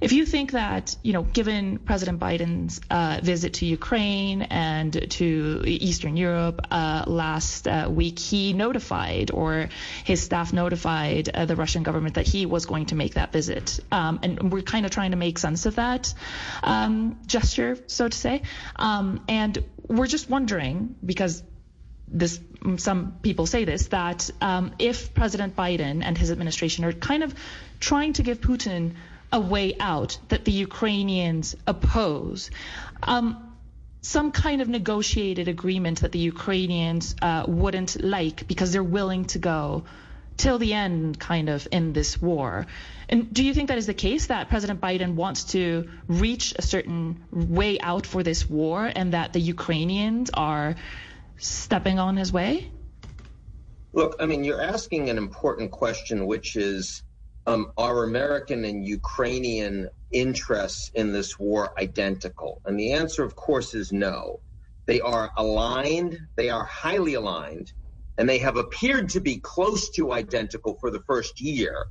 if 0.00 0.12
you 0.12 0.26
think 0.26 0.52
that 0.52 0.94
you 1.02 1.14
know, 1.14 1.22
given 1.22 1.78
President 1.78 2.20
Biden's 2.20 2.80
uh, 2.90 3.20
visit 3.22 3.54
to 3.54 3.66
Ukraine 3.66 4.42
and 4.42 5.10
to 5.12 5.62
Eastern 5.66 6.16
Europe 6.18 6.66
uh, 6.70 7.04
last 7.06 7.66
uh, 7.66 7.88
week, 7.90 8.18
he 8.18 8.52
notified 8.52 9.30
or 9.30 9.70
his 10.04 10.22
staff 10.22 10.52
notified 10.52 11.30
uh, 11.30 11.46
the 11.46 11.56
Russian 11.56 11.82
government 11.82 12.16
that 12.16 12.26
he 12.26 12.44
was 12.44 12.66
going 12.66 12.86
to 12.86 12.94
make 12.94 13.14
that 13.14 13.32
visit, 13.32 13.80
um, 13.90 14.20
and 14.22 14.52
we're 14.52 14.62
kind 14.62 14.84
of 14.84 14.92
trying 14.92 15.12
to 15.12 15.16
make 15.16 15.38
sense 15.38 15.64
of 15.64 15.76
that 15.76 16.12
um, 16.62 17.18
gesture, 17.26 17.78
so 17.86 18.06
to 18.08 18.16
say, 18.16 18.42
um, 18.76 19.24
and 19.28 19.64
we're 19.90 20.06
just 20.06 20.30
wondering 20.30 20.94
because 21.04 21.42
this 22.06 22.40
some 22.76 23.16
people 23.22 23.46
say 23.46 23.64
this 23.64 23.88
that 23.88 24.30
um, 24.40 24.72
if 24.78 25.14
President 25.14 25.56
Biden 25.56 26.02
and 26.04 26.16
his 26.16 26.30
administration 26.30 26.84
are 26.84 26.92
kind 26.92 27.22
of 27.22 27.34
trying 27.80 28.12
to 28.14 28.22
give 28.22 28.40
Putin 28.40 28.94
a 29.32 29.40
way 29.40 29.74
out 29.78 30.18
that 30.28 30.44
the 30.44 30.52
Ukrainians 30.52 31.56
oppose. 31.66 32.50
Um, 33.02 33.46
some 34.02 34.32
kind 34.32 34.62
of 34.62 34.68
negotiated 34.68 35.48
agreement 35.48 36.00
that 36.00 36.12
the 36.12 36.18
Ukrainians 36.18 37.14
uh, 37.20 37.44
wouldn't 37.46 38.02
like 38.02 38.46
because 38.46 38.72
they're 38.72 38.82
willing 38.98 39.26
to 39.26 39.38
go 39.38 39.84
till 40.40 40.58
the 40.58 40.72
end, 40.72 41.20
kind 41.20 41.50
of, 41.50 41.68
in 41.70 41.92
this 41.92 42.20
war. 42.20 42.66
And 43.10 43.32
do 43.32 43.44
you 43.44 43.52
think 43.52 43.68
that 43.68 43.76
is 43.76 43.86
the 43.86 43.94
case 43.94 44.26
that 44.26 44.48
President 44.48 44.80
Biden 44.80 45.14
wants 45.14 45.44
to 45.52 45.90
reach 46.06 46.54
a 46.56 46.62
certain 46.62 47.22
way 47.30 47.78
out 47.78 48.06
for 48.06 48.22
this 48.22 48.48
war 48.48 48.90
and 48.92 49.12
that 49.12 49.32
the 49.34 49.40
Ukrainians 49.40 50.30
are 50.32 50.76
stepping 51.36 51.98
on 51.98 52.16
his 52.16 52.32
way? 52.32 52.70
Look, 53.92 54.16
I 54.18 54.26
mean, 54.26 54.42
you're 54.44 54.62
asking 54.62 55.10
an 55.10 55.18
important 55.18 55.72
question, 55.72 56.26
which 56.26 56.56
is 56.56 57.02
um, 57.46 57.72
are 57.76 58.04
American 58.04 58.64
and 58.64 58.86
Ukrainian 58.86 59.90
interests 60.10 60.90
in 60.94 61.12
this 61.12 61.38
war 61.38 61.72
identical? 61.78 62.62
And 62.64 62.78
the 62.78 62.92
answer, 62.92 63.24
of 63.24 63.36
course, 63.36 63.74
is 63.74 63.92
no. 63.92 64.40
They 64.86 65.00
are 65.00 65.30
aligned, 65.36 66.18
they 66.36 66.48
are 66.48 66.64
highly 66.64 67.14
aligned, 67.14 67.72
and 68.20 68.28
they 68.28 68.38
have 68.38 68.58
appeared 68.58 69.08
to 69.08 69.18
be 69.18 69.38
close 69.38 69.88
to 69.88 70.12
identical 70.12 70.76
for 70.78 70.90
the 70.90 71.00
first 71.06 71.40
year, 71.40 71.86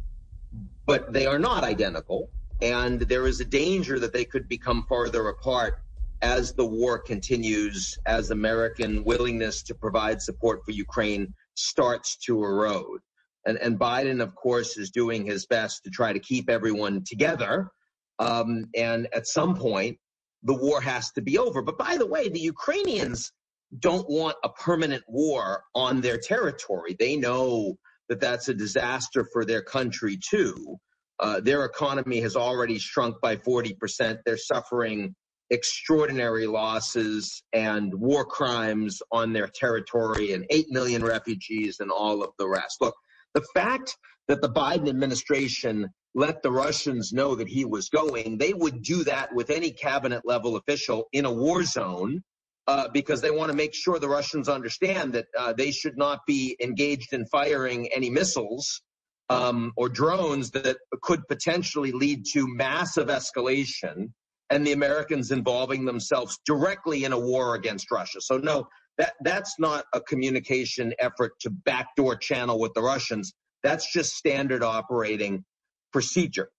but 0.85 1.11
they 1.11 1.25
are 1.25 1.39
not 1.39 1.63
identical. 1.63 2.29
And 2.61 3.01
there 3.01 3.25
is 3.25 3.39
a 3.39 3.45
danger 3.45 3.97
that 3.97 4.13
they 4.13 4.25
could 4.25 4.47
become 4.47 4.85
farther 4.87 5.29
apart 5.29 5.81
as 6.21 6.53
the 6.53 6.65
war 6.65 6.99
continues, 6.99 7.97
as 8.05 8.29
American 8.29 9.03
willingness 9.03 9.63
to 9.63 9.73
provide 9.73 10.21
support 10.21 10.63
for 10.63 10.69
Ukraine 10.69 11.33
starts 11.55 12.15
to 12.17 12.43
erode. 12.43 13.01
And, 13.47 13.57
and 13.57 13.79
Biden, 13.79 14.21
of 14.21 14.35
course, 14.35 14.77
is 14.77 14.91
doing 14.91 15.25
his 15.25 15.47
best 15.47 15.83
to 15.85 15.89
try 15.89 16.13
to 16.13 16.19
keep 16.19 16.47
everyone 16.47 17.03
together. 17.07 17.71
Um, 18.19 18.67
and 18.75 19.07
at 19.15 19.25
some 19.25 19.55
point, 19.55 19.97
the 20.43 20.53
war 20.53 20.79
has 20.79 21.11
to 21.13 21.21
be 21.23 21.39
over. 21.39 21.63
But 21.63 21.79
by 21.79 21.97
the 21.97 22.05
way, 22.05 22.29
the 22.29 22.39
Ukrainians 22.39 23.31
don't 23.77 24.09
want 24.09 24.35
a 24.43 24.49
permanent 24.49 25.03
war 25.07 25.63
on 25.75 26.01
their 26.01 26.17
territory. 26.17 26.95
They 26.97 27.15
know 27.15 27.77
that 28.09 28.19
that's 28.19 28.49
a 28.49 28.53
disaster 28.53 29.27
for 29.31 29.45
their 29.45 29.61
country, 29.61 30.17
too. 30.17 30.77
Uh, 31.19 31.39
their 31.41 31.65
economy 31.65 32.21
has 32.21 32.35
already 32.35 32.79
shrunk 32.79 33.17
by 33.21 33.35
40%. 33.35 34.19
They're 34.25 34.37
suffering 34.37 35.13
extraordinary 35.51 36.47
losses 36.47 37.43
and 37.53 37.93
war 37.93 38.25
crimes 38.25 39.01
on 39.11 39.33
their 39.33 39.47
territory 39.47 40.33
and 40.33 40.45
8 40.49 40.67
million 40.69 41.03
refugees 41.03 41.79
and 41.79 41.91
all 41.91 42.23
of 42.23 42.31
the 42.37 42.47
rest. 42.47 42.77
Look, 42.81 42.95
the 43.33 43.45
fact 43.53 43.97
that 44.27 44.41
the 44.41 44.49
Biden 44.49 44.89
administration 44.89 45.89
let 46.15 46.41
the 46.41 46.51
Russians 46.51 47.13
know 47.13 47.35
that 47.35 47.47
he 47.47 47.65
was 47.65 47.89
going, 47.89 48.37
they 48.37 48.53
would 48.53 48.81
do 48.81 49.03
that 49.03 49.33
with 49.33 49.49
any 49.49 49.71
cabinet 49.71 50.21
level 50.25 50.55
official 50.55 51.07
in 51.13 51.25
a 51.25 51.31
war 51.31 51.63
zone 51.63 52.23
uh, 52.69 52.87
because 52.93 53.19
they 53.19 53.31
want 53.31 53.49
to 53.49 53.57
make 53.57 53.73
sure 53.73 53.97
the 53.97 54.07
Russians 54.07 54.47
understand 54.47 55.13
that 55.13 55.25
uh, 55.35 55.53
they 55.53 55.71
should 55.71 55.97
not 55.97 56.19
be 56.27 56.55
engaged 56.61 57.13
in 57.13 57.25
firing 57.25 57.87
any 57.87 58.11
missiles 58.11 58.83
um, 59.31 59.71
or 59.75 59.89
drones 59.89 60.51
that 60.51 60.77
could 61.01 61.27
potentially 61.27 61.91
lead 61.91 62.25
to 62.33 62.47
massive 62.47 63.07
escalation 63.07 64.11
and 64.51 64.67
the 64.67 64.73
Americans 64.73 65.31
involving 65.31 65.83
themselves 65.83 66.37
directly 66.45 67.05
in 67.05 67.11
a 67.11 67.17
war 67.19 67.55
against 67.55 67.89
Russia. 67.89 68.21
So 68.21 68.37
no, 68.37 68.67
that 68.99 69.13
that's 69.21 69.55
not 69.57 69.85
a 69.93 70.01
communication 70.01 70.93
effort 70.99 71.31
to 71.39 71.49
backdoor 71.49 72.17
channel 72.17 72.59
with 72.59 72.75
the 72.75 72.83
Russians. 72.83 73.33
That's 73.63 73.91
just 73.91 74.13
standard 74.13 74.61
operating 74.61 75.43
procedure. 75.91 76.49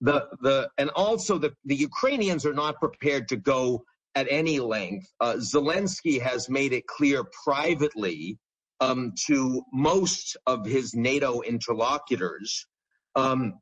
The 0.00 0.28
the 0.40 0.70
and 0.78 0.88
also 0.96 1.36
the 1.36 1.52
the 1.66 1.76
Ukrainians 1.76 2.46
are 2.46 2.54
not 2.54 2.80
prepared 2.80 3.28
to 3.28 3.36
go 3.36 3.84
at 4.18 4.26
any 4.30 4.58
length. 4.58 5.06
Uh, 5.20 5.34
Zelensky 5.34 6.20
has 6.20 6.48
made 6.48 6.72
it 6.72 6.88
clear 6.88 7.22
privately 7.44 8.36
um, 8.80 9.12
to 9.26 9.62
most 9.72 10.36
of 10.44 10.66
his 10.66 10.92
NATO 10.92 11.40
interlocutors 11.42 12.66
um, 13.14 13.54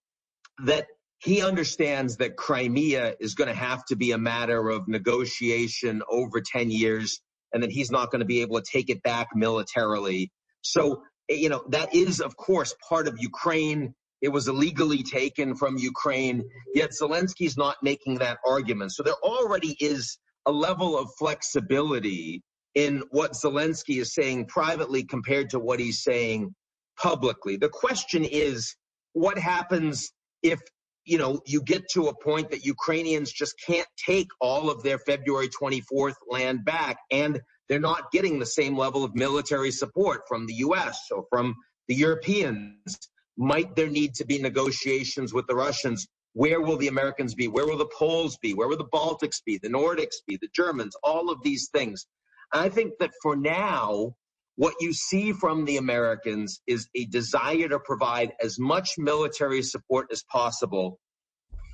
that 0.64 0.86
he 1.18 1.42
understands 1.42 2.16
that 2.16 2.36
Crimea 2.36 3.14
is 3.20 3.34
going 3.34 3.48
to 3.48 3.54
have 3.54 3.84
to 3.86 3.96
be 3.96 4.12
a 4.12 4.18
matter 4.18 4.70
of 4.70 4.88
negotiation 4.88 6.02
over 6.10 6.40
10 6.40 6.70
years 6.70 7.20
and 7.52 7.62
that 7.62 7.70
he's 7.70 7.90
not 7.90 8.10
going 8.10 8.20
to 8.20 8.26
be 8.26 8.40
able 8.40 8.58
to 8.58 8.66
take 8.70 8.88
it 8.88 9.02
back 9.02 9.28
militarily. 9.34 10.30
So, 10.62 11.02
you 11.28 11.50
know, 11.50 11.64
that 11.68 11.94
is, 11.94 12.20
of 12.20 12.34
course, 12.36 12.74
part 12.88 13.08
of 13.08 13.16
Ukraine. 13.18 13.94
It 14.22 14.28
was 14.28 14.48
illegally 14.48 15.02
taken 15.02 15.54
from 15.54 15.76
Ukraine, 15.76 16.42
yet 16.74 16.90
Zelensky's 16.90 17.58
not 17.58 17.76
making 17.82 18.16
that 18.16 18.38
argument. 18.46 18.92
So 18.92 19.02
there 19.02 19.20
already 19.22 19.76
is 19.80 20.18
a 20.46 20.52
level 20.52 20.98
of 20.98 21.10
flexibility 21.18 22.42
in 22.74 23.02
what 23.10 23.32
Zelensky 23.32 24.00
is 24.00 24.14
saying 24.14 24.46
privately 24.46 25.02
compared 25.02 25.50
to 25.50 25.58
what 25.58 25.80
he's 25.80 26.02
saying 26.02 26.54
publicly. 27.00 27.56
The 27.56 27.68
question 27.68 28.24
is 28.24 28.74
what 29.12 29.38
happens 29.38 30.12
if 30.42 30.60
you 31.06 31.18
know, 31.18 31.40
you 31.46 31.62
get 31.62 31.88
to 31.92 32.08
a 32.08 32.18
point 32.22 32.50
that 32.50 32.66
Ukrainians 32.66 33.32
just 33.32 33.54
can't 33.64 33.86
take 34.04 34.26
all 34.40 34.68
of 34.68 34.82
their 34.82 34.98
February 34.98 35.48
24th 35.48 36.16
land 36.28 36.64
back, 36.64 36.98
and 37.12 37.40
they're 37.68 37.78
not 37.78 38.10
getting 38.10 38.38
the 38.38 38.46
same 38.46 38.76
level 38.76 39.04
of 39.04 39.14
military 39.14 39.70
support 39.70 40.22
from 40.28 40.46
the 40.46 40.54
U.S. 40.54 40.98
or 41.12 41.24
from 41.30 41.54
the 41.86 41.94
Europeans. 41.94 42.98
Might 43.36 43.76
there 43.76 43.88
need 43.88 44.14
to 44.14 44.26
be 44.26 44.38
negotiations 44.38 45.32
with 45.32 45.46
the 45.46 45.54
Russians? 45.54 46.06
Where 46.36 46.60
will 46.60 46.76
the 46.76 46.88
Americans 46.88 47.34
be? 47.34 47.48
Where 47.48 47.64
will 47.64 47.78
the 47.78 47.88
Poles 47.98 48.36
be? 48.36 48.52
Where 48.52 48.68
will 48.68 48.76
the 48.76 48.84
Baltics 48.84 49.42
be? 49.42 49.56
The 49.56 49.70
Nordics 49.70 50.16
be? 50.26 50.36
The 50.36 50.50
Germans? 50.52 50.94
All 51.02 51.30
of 51.30 51.42
these 51.42 51.70
things. 51.72 52.06
And 52.52 52.62
I 52.62 52.68
think 52.68 52.92
that 53.00 53.12
for 53.22 53.36
now, 53.36 54.14
what 54.56 54.74
you 54.78 54.92
see 54.92 55.32
from 55.32 55.64
the 55.64 55.78
Americans 55.78 56.60
is 56.66 56.90
a 56.94 57.06
desire 57.06 57.70
to 57.70 57.78
provide 57.78 58.34
as 58.38 58.58
much 58.58 58.98
military 58.98 59.62
support 59.62 60.08
as 60.12 60.24
possible, 60.24 61.00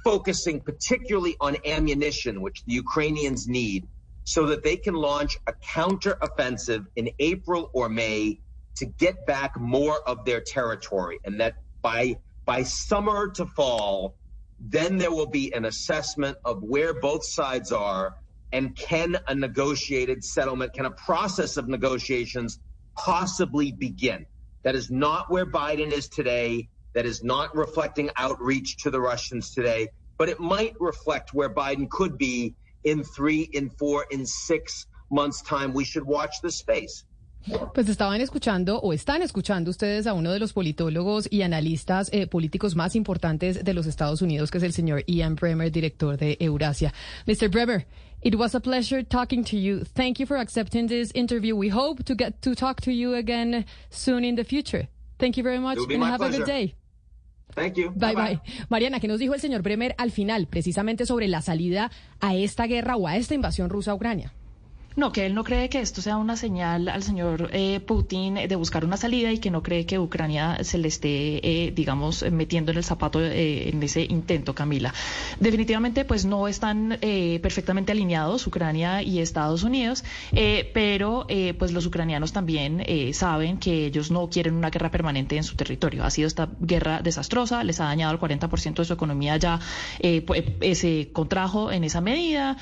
focusing 0.04 0.60
particularly 0.60 1.36
on 1.40 1.56
ammunition, 1.66 2.40
which 2.40 2.62
the 2.64 2.74
Ukrainians 2.74 3.48
need, 3.48 3.88
so 4.22 4.46
that 4.46 4.62
they 4.62 4.76
can 4.76 4.94
launch 4.94 5.36
a 5.48 5.54
counteroffensive 5.54 6.86
in 6.94 7.10
April 7.18 7.68
or 7.74 7.88
May 7.88 8.38
to 8.76 8.86
get 8.86 9.26
back 9.26 9.58
more 9.58 10.08
of 10.08 10.24
their 10.24 10.40
territory. 10.40 11.18
And 11.24 11.40
that 11.40 11.54
by 11.82 12.14
by 12.44 12.62
summer 12.62 13.28
to 13.32 13.46
fall, 13.46 14.16
then 14.64 14.96
there 14.96 15.10
will 15.10 15.26
be 15.26 15.52
an 15.54 15.64
assessment 15.64 16.36
of 16.44 16.62
where 16.62 16.94
both 16.94 17.24
sides 17.24 17.72
are 17.72 18.14
and 18.52 18.76
can 18.76 19.16
a 19.26 19.34
negotiated 19.34 20.22
settlement, 20.22 20.72
can 20.72 20.86
a 20.86 20.90
process 20.92 21.56
of 21.56 21.68
negotiations 21.68 22.60
possibly 22.96 23.72
begin? 23.72 24.24
That 24.62 24.76
is 24.76 24.90
not 24.90 25.30
where 25.30 25.46
Biden 25.46 25.90
is 25.90 26.08
today. 26.08 26.68
That 26.94 27.06
is 27.06 27.24
not 27.24 27.56
reflecting 27.56 28.10
outreach 28.16 28.76
to 28.82 28.90
the 28.90 29.00
Russians 29.00 29.52
today, 29.52 29.88
but 30.18 30.28
it 30.28 30.38
might 30.38 30.74
reflect 30.78 31.32
where 31.32 31.52
Biden 31.52 31.88
could 31.88 32.18
be 32.18 32.54
in 32.84 33.02
three, 33.02 33.48
in 33.52 33.70
four, 33.70 34.06
in 34.10 34.26
six 34.26 34.86
months' 35.10 35.42
time. 35.42 35.72
We 35.72 35.84
should 35.84 36.04
watch 36.04 36.36
the 36.42 36.52
space. 36.52 37.04
Pues 37.74 37.88
estaban 37.88 38.20
escuchando 38.20 38.78
o 38.78 38.92
están 38.92 39.22
escuchando 39.22 39.70
ustedes 39.70 40.06
a 40.06 40.12
uno 40.12 40.30
de 40.30 40.38
los 40.38 40.52
politólogos 40.52 41.26
y 41.30 41.42
analistas 41.42 42.08
eh, 42.12 42.26
políticos 42.26 42.76
más 42.76 42.94
importantes 42.94 43.64
de 43.64 43.74
los 43.74 43.86
Estados 43.86 44.22
Unidos, 44.22 44.50
que 44.50 44.58
es 44.58 44.64
el 44.64 44.72
señor 44.72 45.04
Ian 45.06 45.34
Bremer, 45.34 45.70
director 45.70 46.16
de 46.16 46.36
Eurasia. 46.40 46.92
Mr. 47.26 47.50
Bremer, 47.50 47.86
it 48.22 48.34
was 48.36 48.54
a 48.54 48.60
pleasure 48.60 49.02
talking 49.04 49.44
to 49.44 49.56
you. 49.56 49.84
Thank 49.84 50.18
you 50.18 50.26
for 50.26 50.36
accepting 50.38 50.86
this 50.86 51.10
interview. 51.14 51.56
We 51.56 51.70
hope 51.70 52.04
to 52.04 52.14
get 52.14 52.40
to 52.42 52.54
talk 52.54 52.80
to 52.82 52.92
you 52.92 53.14
again 53.14 53.66
soon 53.90 54.24
in 54.24 54.36
the 54.36 54.44
future. 54.44 54.88
Thank 55.18 55.36
you 55.36 55.42
very 55.42 55.58
much 55.58 55.78
and 55.78 56.02
have 56.04 56.22
a 56.22 56.30
good 56.30 56.46
day. 56.46 56.74
Thank 57.54 57.76
you. 57.76 57.90
Bye, 57.90 58.14
bye 58.14 58.40
Mariana, 58.70 58.98
¿qué 58.98 59.08
nos 59.08 59.18
dijo 59.18 59.34
el 59.34 59.40
señor 59.40 59.62
Bremer 59.62 59.94
al 59.98 60.10
final, 60.10 60.46
precisamente 60.46 61.04
sobre 61.04 61.28
la 61.28 61.42
salida 61.42 61.90
a 62.20 62.34
esta 62.34 62.66
guerra 62.66 62.96
o 62.96 63.06
a 63.06 63.16
esta 63.16 63.34
invasión 63.34 63.68
rusa 63.68 63.90
a 63.90 63.94
Ucrania? 63.94 64.32
No, 64.96 65.12
que 65.12 65.26
él 65.26 65.34
no 65.34 65.44
cree 65.44 65.68
que 65.68 65.80
esto 65.80 66.02
sea 66.02 66.16
una 66.16 66.36
señal 66.36 66.88
al 66.88 67.02
señor 67.02 67.50
eh, 67.52 67.80
Putin 67.80 68.34
de 68.34 68.56
buscar 68.56 68.84
una 68.84 68.96
salida 68.96 69.32
y 69.32 69.38
que 69.38 69.50
no 69.50 69.62
cree 69.62 69.86
que 69.86 69.98
Ucrania 69.98 70.58
se 70.62 70.78
le 70.78 70.88
esté, 70.88 71.66
eh, 71.66 71.72
digamos, 71.72 72.24
metiendo 72.30 72.72
en 72.72 72.78
el 72.78 72.84
zapato 72.84 73.20
eh, 73.20 73.70
en 73.70 73.82
ese 73.82 74.02
intento, 74.02 74.54
Camila. 74.54 74.92
Definitivamente, 75.40 76.04
pues 76.04 76.24
no 76.24 76.48
están 76.48 76.98
eh, 77.00 77.40
perfectamente 77.42 77.92
alineados 77.92 78.46
Ucrania 78.46 79.02
y 79.02 79.20
Estados 79.20 79.62
Unidos, 79.62 80.04
eh, 80.32 80.70
pero 80.74 81.26
eh, 81.28 81.54
pues 81.54 81.72
los 81.72 81.86
ucranianos 81.86 82.32
también 82.32 82.82
saben 83.12 83.58
que 83.58 83.86
ellos 83.86 84.10
no 84.10 84.28
quieren 84.28 84.54
una 84.54 84.70
guerra 84.70 84.90
permanente 84.90 85.36
en 85.36 85.44
su 85.44 85.56
territorio. 85.56 86.04
Ha 86.04 86.10
sido 86.10 86.28
esta 86.28 86.48
guerra 86.60 87.00
desastrosa, 87.02 87.64
les 87.64 87.80
ha 87.80 87.84
dañado 87.84 88.12
el 88.12 88.20
40% 88.20 88.74
de 88.74 88.84
su 88.84 88.92
economía 88.92 89.36
ya, 89.36 89.60
se 90.00 91.08
contrajo 91.12 91.72
en 91.72 91.84
esa 91.84 92.00
medida, 92.00 92.56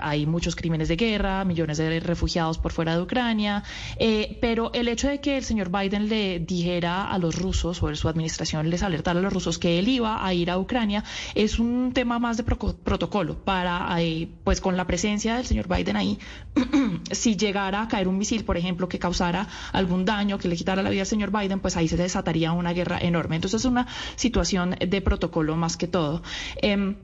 hay 0.00 0.26
muchos 0.26 0.56
crímenes 0.56 0.88
de 0.88 0.96
guerra, 0.96 1.44
millones 1.46 1.78
de 1.78 2.00
refugiados 2.00 2.58
por 2.58 2.72
fuera 2.72 2.96
de 2.96 3.02
Ucrania, 3.02 3.62
eh, 3.98 4.38
pero 4.40 4.70
el 4.72 4.88
hecho 4.88 5.08
de 5.08 5.20
que 5.20 5.36
el 5.36 5.44
señor 5.44 5.70
Biden 5.70 6.08
le 6.08 6.40
dijera 6.40 7.10
a 7.10 7.18
los 7.18 7.36
rusos 7.36 7.82
o 7.82 7.94
su 7.94 8.08
administración 8.08 8.68
les 8.70 8.82
alertara 8.82 9.20
a 9.20 9.22
los 9.22 9.32
rusos 9.32 9.58
que 9.58 9.78
él 9.78 9.88
iba 9.88 10.24
a 10.24 10.34
ir 10.34 10.50
a 10.50 10.58
Ucrania 10.58 11.04
es 11.34 11.58
un 11.58 11.92
tema 11.92 12.18
más 12.18 12.36
de 12.36 12.42
protocolo 12.44 13.44
para, 13.44 13.88
eh, 14.00 14.28
pues 14.44 14.60
con 14.60 14.76
la 14.76 14.86
presencia 14.86 15.36
del 15.36 15.46
señor 15.46 15.68
Biden 15.68 15.96
ahí, 15.96 16.18
si 17.10 17.36
llegara 17.36 17.82
a 17.82 17.88
caer 17.88 18.08
un 18.08 18.18
misil, 18.18 18.44
por 18.44 18.56
ejemplo, 18.56 18.88
que 18.88 18.98
causara 18.98 19.48
algún 19.72 20.04
daño, 20.04 20.38
que 20.38 20.48
le 20.48 20.56
quitara 20.56 20.82
la 20.82 20.90
vida 20.90 21.02
al 21.02 21.06
señor 21.06 21.30
Biden, 21.30 21.60
pues 21.60 21.76
ahí 21.76 21.88
se 21.88 21.96
desataría 21.96 22.52
una 22.52 22.72
guerra 22.72 22.98
enorme. 22.98 23.36
Entonces 23.36 23.60
es 23.62 23.66
una 23.66 23.86
situación 24.16 24.76
de 24.78 25.00
protocolo 25.00 25.56
más 25.56 25.76
que 25.76 25.86
todo. 25.86 26.22
Em, 26.56 26.96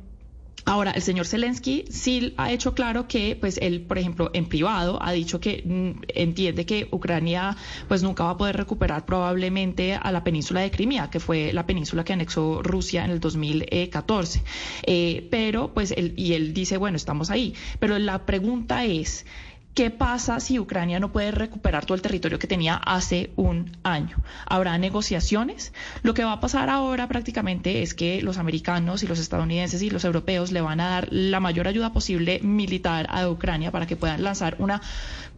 Ahora, 0.65 0.93
el 0.93 1.03
señor 1.03 1.27
Zelensky 1.27 1.85
sí 1.91 2.35
ha 2.37 2.53
hecho 2.53 2.73
claro 2.73 3.09
que, 3.09 3.37
pues, 3.39 3.59
él, 3.61 3.81
por 3.81 3.99
ejemplo, 3.99 4.31
en 4.33 4.47
privado 4.47 5.03
ha 5.03 5.11
dicho 5.11 5.41
que 5.41 5.63
mm, 5.65 6.03
entiende 6.09 6.65
que 6.67 6.87
Ucrania, 6.93 7.57
pues, 7.89 8.05
nunca 8.05 8.25
va 8.25 8.31
a 8.31 8.37
poder 8.37 8.57
recuperar 8.57 9.05
probablemente 9.05 9.95
a 9.95 10.13
la 10.13 10.23
península 10.23 10.61
de 10.61 10.71
Crimea, 10.71 11.11
que 11.11 11.19
fue 11.19 11.53
la 11.53 11.67
península 11.67 12.05
que 12.05 12.13
anexó 12.13 12.63
Rusia 12.63 13.05
en 13.05 13.11
el 13.11 13.19
2014. 13.19 14.43
Eh, 14.85 15.27
pero, 15.33 15.75
pues, 15.75 15.91
él, 15.97 16.15
y 16.17 16.35
él 16.35 16.55
dice, 16.55 16.77
bueno, 16.77 16.97
estamos 16.97 17.31
ahí. 17.31 17.55
Pero 17.81 17.99
la 17.99 18.25
pregunta 18.25 18.85
es, 18.85 19.27
¿Qué 19.75 19.89
pasa 19.89 20.39
si 20.39 20.59
Ucrania 20.59 21.01
no 21.01 21.13
puede 21.13 21.31
recuperar 21.31 21.87
todo 21.87 21.95
el 21.95 22.03
territorio 22.03 22.39
que 22.39 22.47
tenía 22.47 22.75
hace 22.75 23.31
un 23.37 23.75
año? 23.83 24.19
¿Habrá 24.45 24.77
negociaciones? 24.77 25.73
Lo 26.03 26.13
que 26.13 26.25
va 26.25 26.33
a 26.33 26.41
pasar 26.41 26.69
ahora 26.69 27.09
prácticamente 27.09 27.83
es 27.83 27.95
que 27.95 28.21
los 28.21 28.37
americanos 28.37 29.03
y 29.03 29.07
los 29.07 29.19
estadounidenses 29.19 29.81
y 29.81 29.89
los 29.89 30.05
europeos 30.05 30.53
le 30.53 30.61
van 30.61 30.81
a 30.81 30.91
dar 30.91 31.09
la 31.11 31.41
mayor 31.41 31.69
ayuda 31.69 31.95
posible 31.95 32.41
militar 32.43 33.07
a 33.09 33.27
Ucrania 33.31 33.71
para 33.71 33.87
que 33.87 33.97
puedan 33.97 34.23
lanzar 34.23 34.57
una 34.59 34.83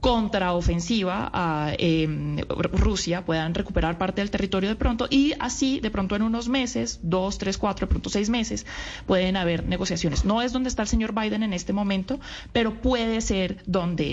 contraofensiva 0.04 1.30
a 1.32 1.72
eh, 1.78 2.44
Rusia, 2.72 3.24
puedan 3.24 3.54
recuperar 3.54 3.96
parte 3.96 4.20
del 4.20 4.30
territorio 4.30 4.68
de 4.68 4.76
pronto 4.76 5.06
y 5.08 5.32
así 5.38 5.80
de 5.80 5.90
pronto 5.90 6.14
en 6.14 6.20
unos 6.20 6.48
meses, 6.48 7.00
dos, 7.02 7.38
tres, 7.38 7.56
cuatro, 7.56 7.86
de 7.86 7.90
pronto 7.90 8.10
seis 8.10 8.28
meses, 8.28 8.66
pueden 9.06 9.38
haber 9.38 9.64
negociaciones. 9.64 10.26
No 10.26 10.42
es 10.42 10.52
donde 10.52 10.68
está 10.68 10.82
el 10.82 10.88
señor 10.88 11.14
Biden 11.14 11.42
en 11.42 11.54
este 11.54 11.72
momento, 11.72 12.20
pero 12.52 12.82
puede 12.82 13.22
ser 13.22 13.62
donde 13.64 14.12